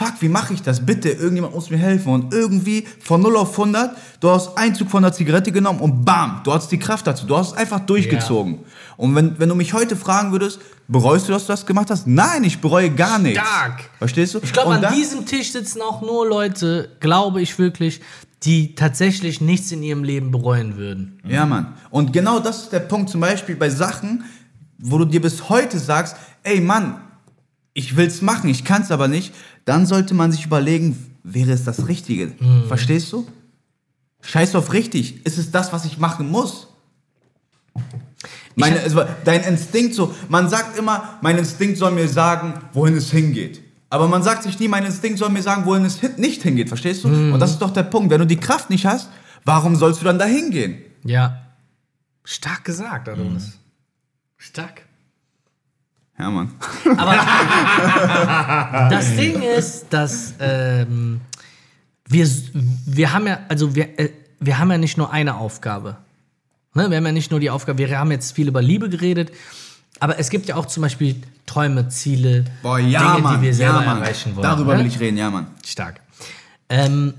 [0.00, 0.84] fuck, wie mache ich das?
[0.84, 2.10] Bitte, irgendjemand muss mir helfen.
[2.10, 6.06] Und irgendwie von 0 auf 100, du hast einen Zug von der Zigarette genommen und
[6.06, 7.26] bam, du hattest die Kraft dazu.
[7.26, 8.60] Du hast es einfach durchgezogen.
[8.96, 12.06] Und wenn, wenn du mich heute fragen würdest, bereust du, dass du das gemacht hast?
[12.06, 13.40] Nein, ich bereue gar nichts.
[13.40, 13.90] Stark.
[13.98, 14.40] Verstehst du?
[14.42, 18.00] Ich glaube, an diesem Tisch sitzen auch nur Leute, glaube ich wirklich,
[18.42, 21.20] die tatsächlich nichts in ihrem Leben bereuen würden.
[21.28, 21.74] Ja, Mann.
[21.90, 24.24] Und genau das ist der Punkt, zum Beispiel bei Sachen,
[24.78, 27.02] wo du dir bis heute sagst, ey Mann,
[27.74, 29.32] ich will's machen, ich kann's aber nicht,
[29.64, 32.32] dann sollte man sich überlegen, wäre es das Richtige?
[32.68, 33.26] Verstehst du?
[34.22, 35.24] Scheiß auf richtig.
[35.24, 36.68] Ist es das, was ich machen muss?
[38.56, 42.96] Meine, es war- dein Instinkt so, man sagt immer, mein Instinkt soll mir sagen, wohin
[42.96, 43.62] es hingeht.
[43.88, 46.68] Aber man sagt sich nie, mein Instinkt soll mir sagen, wohin es hin nicht hingeht,
[46.68, 47.08] verstehst du?
[47.08, 48.10] Und das ist doch der Punkt.
[48.10, 49.08] Wenn du die Kraft nicht hast,
[49.44, 50.78] warum sollst du dann dahin gehen?
[51.04, 51.40] Ja.
[52.24, 53.58] Stark gesagt, Adonis.
[54.36, 54.82] Stark.
[56.20, 56.50] Ja, Mann.
[56.98, 57.14] Aber
[58.90, 61.20] das Ding ist, dass ähm,
[62.06, 62.28] wir,
[62.86, 65.96] wir haben ja, also wir, äh, wir haben ja nicht nur eine Aufgabe.
[66.74, 66.90] Ne?
[66.90, 69.32] Wir haben ja nicht nur die Aufgabe, wir haben jetzt viel über Liebe geredet,
[69.98, 71.16] aber es gibt ja auch zum Beispiel
[71.46, 73.38] Träume, Ziele, Boah, ja, Dinge, Mann.
[73.38, 74.02] die wir selber ja, Mann.
[74.02, 74.42] erreichen wollen.
[74.42, 74.80] Darüber ne?
[74.80, 75.46] will ich reden, ja, Mann.
[75.64, 76.00] Stark.
[76.68, 77.14] Ähm,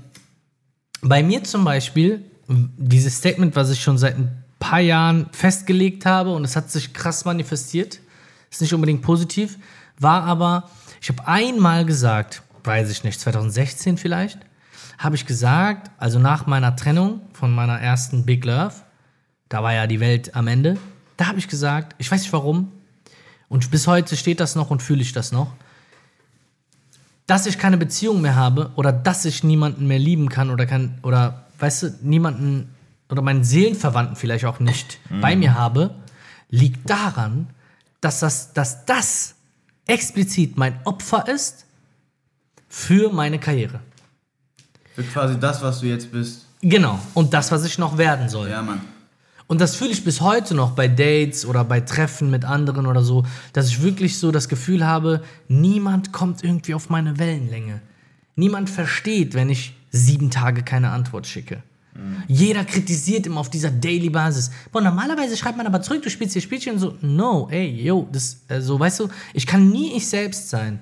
[1.00, 6.32] bei mir zum Beispiel, dieses Statement, was ich schon seit ein paar Jahren festgelegt habe
[6.32, 7.98] und es hat sich krass manifestiert,
[8.52, 9.58] ist nicht unbedingt positiv,
[9.98, 14.38] war aber, ich habe einmal gesagt, weiß ich nicht, 2016 vielleicht,
[14.98, 18.74] habe ich gesagt, also nach meiner Trennung von meiner ersten Big Love,
[19.48, 20.76] da war ja die Welt am Ende,
[21.16, 22.70] da habe ich gesagt, ich weiß nicht warum,
[23.48, 25.52] und bis heute steht das noch und fühle ich das noch,
[27.26, 30.98] dass ich keine Beziehung mehr habe oder dass ich niemanden mehr lieben kann oder kann
[31.02, 32.74] oder weißt du, niemanden
[33.08, 35.94] oder meinen Seelenverwandten vielleicht auch nicht bei mir habe,
[36.48, 37.48] liegt daran,
[38.02, 39.34] dass das, dass das
[39.86, 41.64] explizit mein Opfer ist
[42.68, 43.80] für meine Karriere.
[44.94, 46.44] Für quasi das, was du jetzt bist.
[46.60, 46.98] Genau.
[47.14, 48.50] Und das, was ich noch werden soll.
[48.50, 48.82] Ja, Mann.
[49.46, 53.02] Und das fühle ich bis heute noch bei Dates oder bei Treffen mit anderen oder
[53.02, 57.80] so, dass ich wirklich so das Gefühl habe, niemand kommt irgendwie auf meine Wellenlänge.
[58.34, 61.62] Niemand versteht, wenn ich sieben Tage keine Antwort schicke.
[62.26, 64.50] Jeder kritisiert immer auf dieser Daily Basis.
[64.70, 66.96] Boah, normalerweise schreibt man aber zurück, du spielst hier Spielchen und so.
[67.02, 70.80] No, ey, yo, das, äh, so, weißt du, ich kann nie ich selbst sein.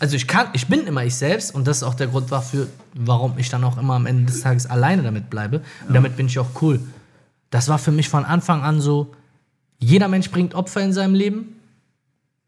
[0.00, 2.68] Also ich kann, ich bin immer ich selbst und das ist auch der Grund dafür,
[2.94, 5.62] warum ich dann auch immer am Ende des Tages alleine damit bleibe.
[5.86, 6.80] Und damit bin ich auch cool.
[7.50, 9.14] Das war für mich von Anfang an so,
[9.78, 11.56] jeder Mensch bringt Opfer in seinem Leben.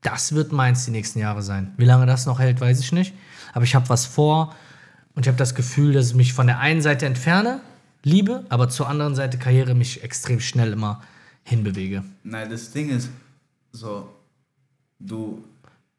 [0.03, 1.75] Das wird meins die nächsten Jahre sein.
[1.77, 3.13] Wie lange das noch hält, weiß ich nicht.
[3.53, 4.55] Aber ich habe was vor
[5.15, 7.61] und ich habe das Gefühl, dass ich mich von der einen Seite entferne,
[8.03, 11.03] liebe, aber zur anderen Seite Karriere mich extrem schnell immer
[11.45, 12.05] hinbewege.
[12.23, 13.11] Nein, das Ding ist
[13.73, 14.09] so,
[14.99, 15.45] du,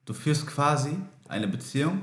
[0.05, 0.91] du führst quasi
[1.28, 2.01] eine Beziehung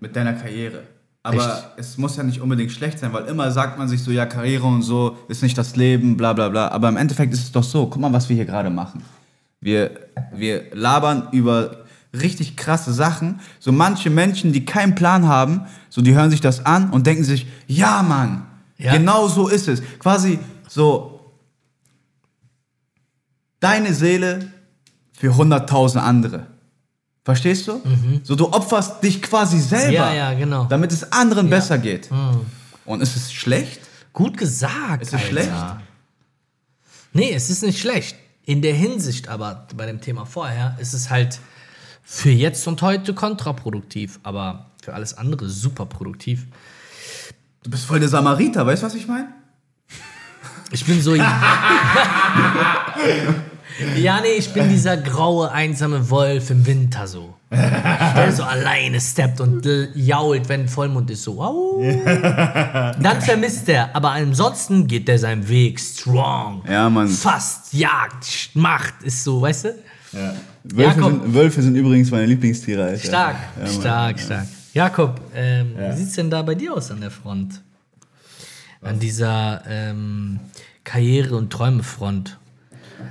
[0.00, 0.82] mit deiner Karriere.
[1.22, 1.78] Aber Echt?
[1.78, 4.64] es muss ja nicht unbedingt schlecht sein, weil immer sagt man sich so, ja, Karriere
[4.64, 6.68] und so ist nicht das Leben, bla bla bla.
[6.68, 9.02] Aber im Endeffekt ist es doch so, guck mal, was wir hier gerade machen.
[9.60, 9.90] Wir,
[10.32, 11.85] wir labern über
[12.20, 13.40] richtig krasse Sachen.
[13.60, 17.24] So manche Menschen, die keinen Plan haben, so die hören sich das an und denken
[17.24, 18.46] sich, ja, Mann,
[18.78, 18.92] Ja.
[18.96, 19.82] genau so ist es.
[19.98, 20.38] Quasi
[20.68, 21.20] so,
[23.60, 24.50] deine Seele
[25.12, 26.46] für 100.000 andere.
[27.24, 27.80] Verstehst du?
[28.22, 29.94] So, du opferst dich quasi selber, Mhm.
[29.94, 30.64] Ja, ja, genau.
[30.64, 30.68] Mhm.
[30.68, 32.08] damit es anderen besser geht.
[32.84, 33.80] Und ist es schlecht?
[34.12, 35.02] Gut gesagt.
[35.02, 35.26] Ist es Alter.
[35.26, 35.50] schlecht?
[37.12, 38.16] Nee, es ist nicht schlecht.
[38.44, 41.40] In der Hinsicht aber, bei dem Thema vorher, ist es halt
[42.08, 46.46] für jetzt und heute kontraproduktiv, aber für alles andere super produktiv.
[47.64, 49.26] Du bist voll der Samariter, weißt du, was ich meine?
[50.70, 51.14] Ich bin so.
[53.96, 57.34] ja, nee, ich bin dieser graue, einsame Wolf im Winter so.
[57.50, 61.40] Der so alleine steppt und l- jault, wenn Vollmond ist, so.
[61.42, 61.80] Au.
[62.12, 66.62] Dann vermisst er, aber ansonsten geht der seinen Weg strong.
[66.68, 67.08] Ja, Mann.
[67.08, 69.74] Fast, jagt, macht, ist so, weißt du?
[70.74, 71.22] Wölfe, Jakob.
[71.22, 72.98] sind, Wölfe sind übrigens meine Lieblingstiere, Alter.
[73.06, 74.46] Stark, Ja, stark, stark.
[74.74, 77.62] Jakob, ähm, wie sieht's denn da bei dir aus an der Front?
[78.82, 80.38] An dieser ähm,
[80.84, 82.38] Karriere- und Träumefront.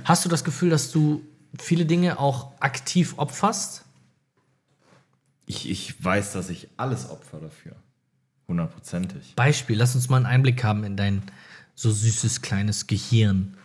[0.04, 1.22] Hast du das Gefühl, dass du
[1.58, 3.84] viele Dinge auch aktiv opferst?
[5.46, 7.72] Ich, ich weiß, dass ich alles opfer dafür.
[8.48, 9.34] Hundertprozentig.
[9.36, 11.22] Beispiel, lass uns mal einen Einblick haben in dein
[11.74, 13.56] so süßes kleines Gehirn.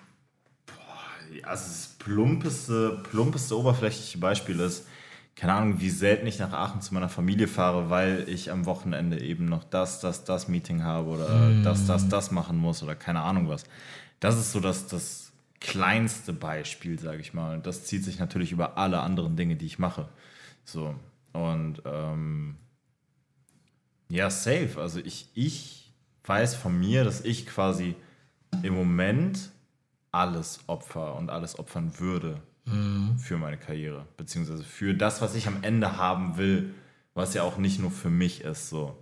[1.41, 4.87] Ja, es ist plumpeste, plumpeste oberflächliche Beispiel ist,
[5.35, 9.19] keine Ahnung, wie selten ich nach Aachen zu meiner Familie fahre, weil ich am Wochenende
[9.21, 13.21] eben noch das, das, das Meeting habe oder das, das, das machen muss oder keine
[13.21, 13.63] Ahnung was.
[14.19, 17.59] Das ist so das, das kleinste Beispiel, sage ich mal.
[17.59, 20.09] Das zieht sich natürlich über alle anderen Dinge, die ich mache.
[20.65, 20.95] So.
[21.33, 22.57] Und ähm,
[24.09, 24.71] ja, safe.
[24.77, 25.91] Also ich, ich
[26.25, 27.95] weiß von mir, dass ich quasi
[28.63, 29.50] im Moment
[30.11, 32.41] alles opfer und alles opfern würde
[33.17, 34.05] für meine Karriere.
[34.17, 36.73] Beziehungsweise für das, was ich am Ende haben will,
[37.15, 38.95] was ja auch nicht nur für mich ist, so,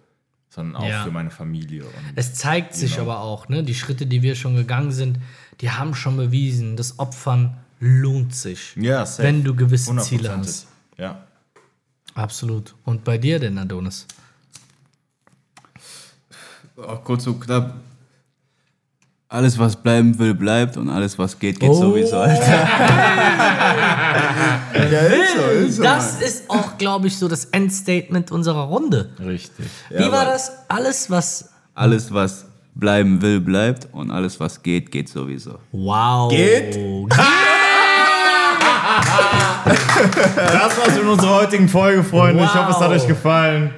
[0.50, 1.04] sondern auch Ja.
[1.04, 1.84] für meine Familie.
[1.84, 3.04] Und Es zeigt sich Genau.
[3.12, 3.64] aber auch, ne?
[3.64, 5.20] Die Schritte, die wir schon gegangen sind,
[5.62, 8.76] die haben schon bewiesen, das Opfern lohnt sich.
[8.78, 9.24] ja, safe.
[9.28, 10.68] Wenn du gewisse Ziele hast.
[10.98, 11.26] Ja.
[12.16, 12.76] Absolut.
[12.86, 14.08] Und bei dir denn, Adonis?
[16.78, 17.76] Auch kurz und knapp.
[19.32, 21.74] Alles, was bleiben will, bleibt und alles, was geht, geht Oh.
[21.74, 22.18] sowieso.
[22.18, 22.42] Alter.
[24.74, 25.84] ja, ist so, ist so.
[25.84, 29.12] Das ist auch, glaube ich, so das Endstatement unserer Runde.
[29.24, 29.68] Richtig.
[29.92, 30.52] Wie war das?
[30.68, 31.50] Alles, was.
[31.76, 35.60] Alles, was bleiben will, bleibt und alles, was geht, geht sowieso.
[35.72, 36.32] Wow.
[36.32, 36.80] Geht?
[40.36, 42.44] Das war's mit unserer heutigen Folge, Freunde.
[42.44, 42.96] Ich hoffe, es hat Wow.
[43.02, 43.72] euch gefallen.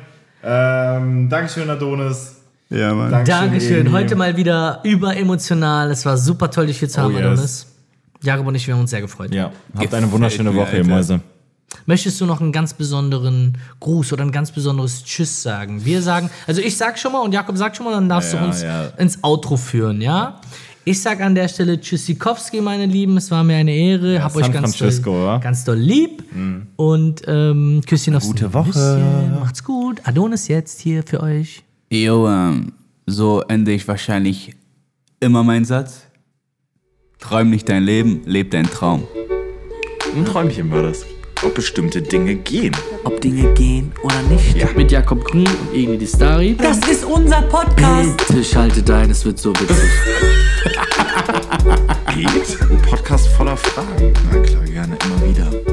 [0.44, 2.41] Ähm, Dankeschön, Adonis.
[2.72, 3.26] Ja, Mann.
[3.26, 3.82] Dankeschön.
[3.82, 3.92] Emi.
[3.92, 5.92] Heute mal wieder überemotional.
[5.92, 7.22] Es war super toll, dich hier zu haben, yes.
[7.22, 7.68] Adonis.
[8.24, 9.34] Jakob und ich, wir haben uns sehr gefreut.
[9.34, 10.86] Ja, habt eine wunderschöne Woche, ihr.
[10.86, 11.20] Mäuse.
[11.86, 15.84] Möchtest du noch einen ganz besonderen Gruß oder ein ganz besonderes Tschüss sagen?
[15.84, 18.40] Wir sagen, also ich sag schon mal und Jakob sagt schon mal, dann darfst Ja,
[18.40, 18.86] du uns ja.
[18.98, 20.40] ins Outro führen, ja?
[20.84, 23.16] Ich sag an der Stelle Tschüssikowski, meine Lieben.
[23.18, 24.24] Es war mir eine Ehre.
[24.24, 26.24] Hab San euch ganz Francisco, doll, ganz doll lieb.
[26.76, 28.68] Und ähm, Küsschen aufs Gute Woche.
[28.68, 29.40] Nüsschen.
[29.40, 30.02] Macht's gut.
[30.06, 31.64] Adonis jetzt hier für euch.
[31.94, 32.72] Jo, ähm,
[33.06, 34.56] so ende ich wahrscheinlich
[35.20, 36.04] immer meinen Satz.
[37.20, 39.06] Träum nicht dein Leben, leb deinen Traum.
[40.16, 41.06] Ein Träumchen war das.
[41.44, 42.74] Ob bestimmte Dinge gehen.
[43.04, 44.56] ob Dinge gehen oder nicht.
[44.56, 44.70] Ja.
[44.74, 46.56] Mit Jakob Grün und Egni Distari.
[46.56, 48.18] Das ist unser Podcast.
[48.26, 49.90] Tisch halte dein, es wird so witzig.
[52.16, 52.62] Geht?
[52.72, 54.14] Ein Podcast voller Fragen.
[54.32, 55.71] Na klar, gerne immer wieder.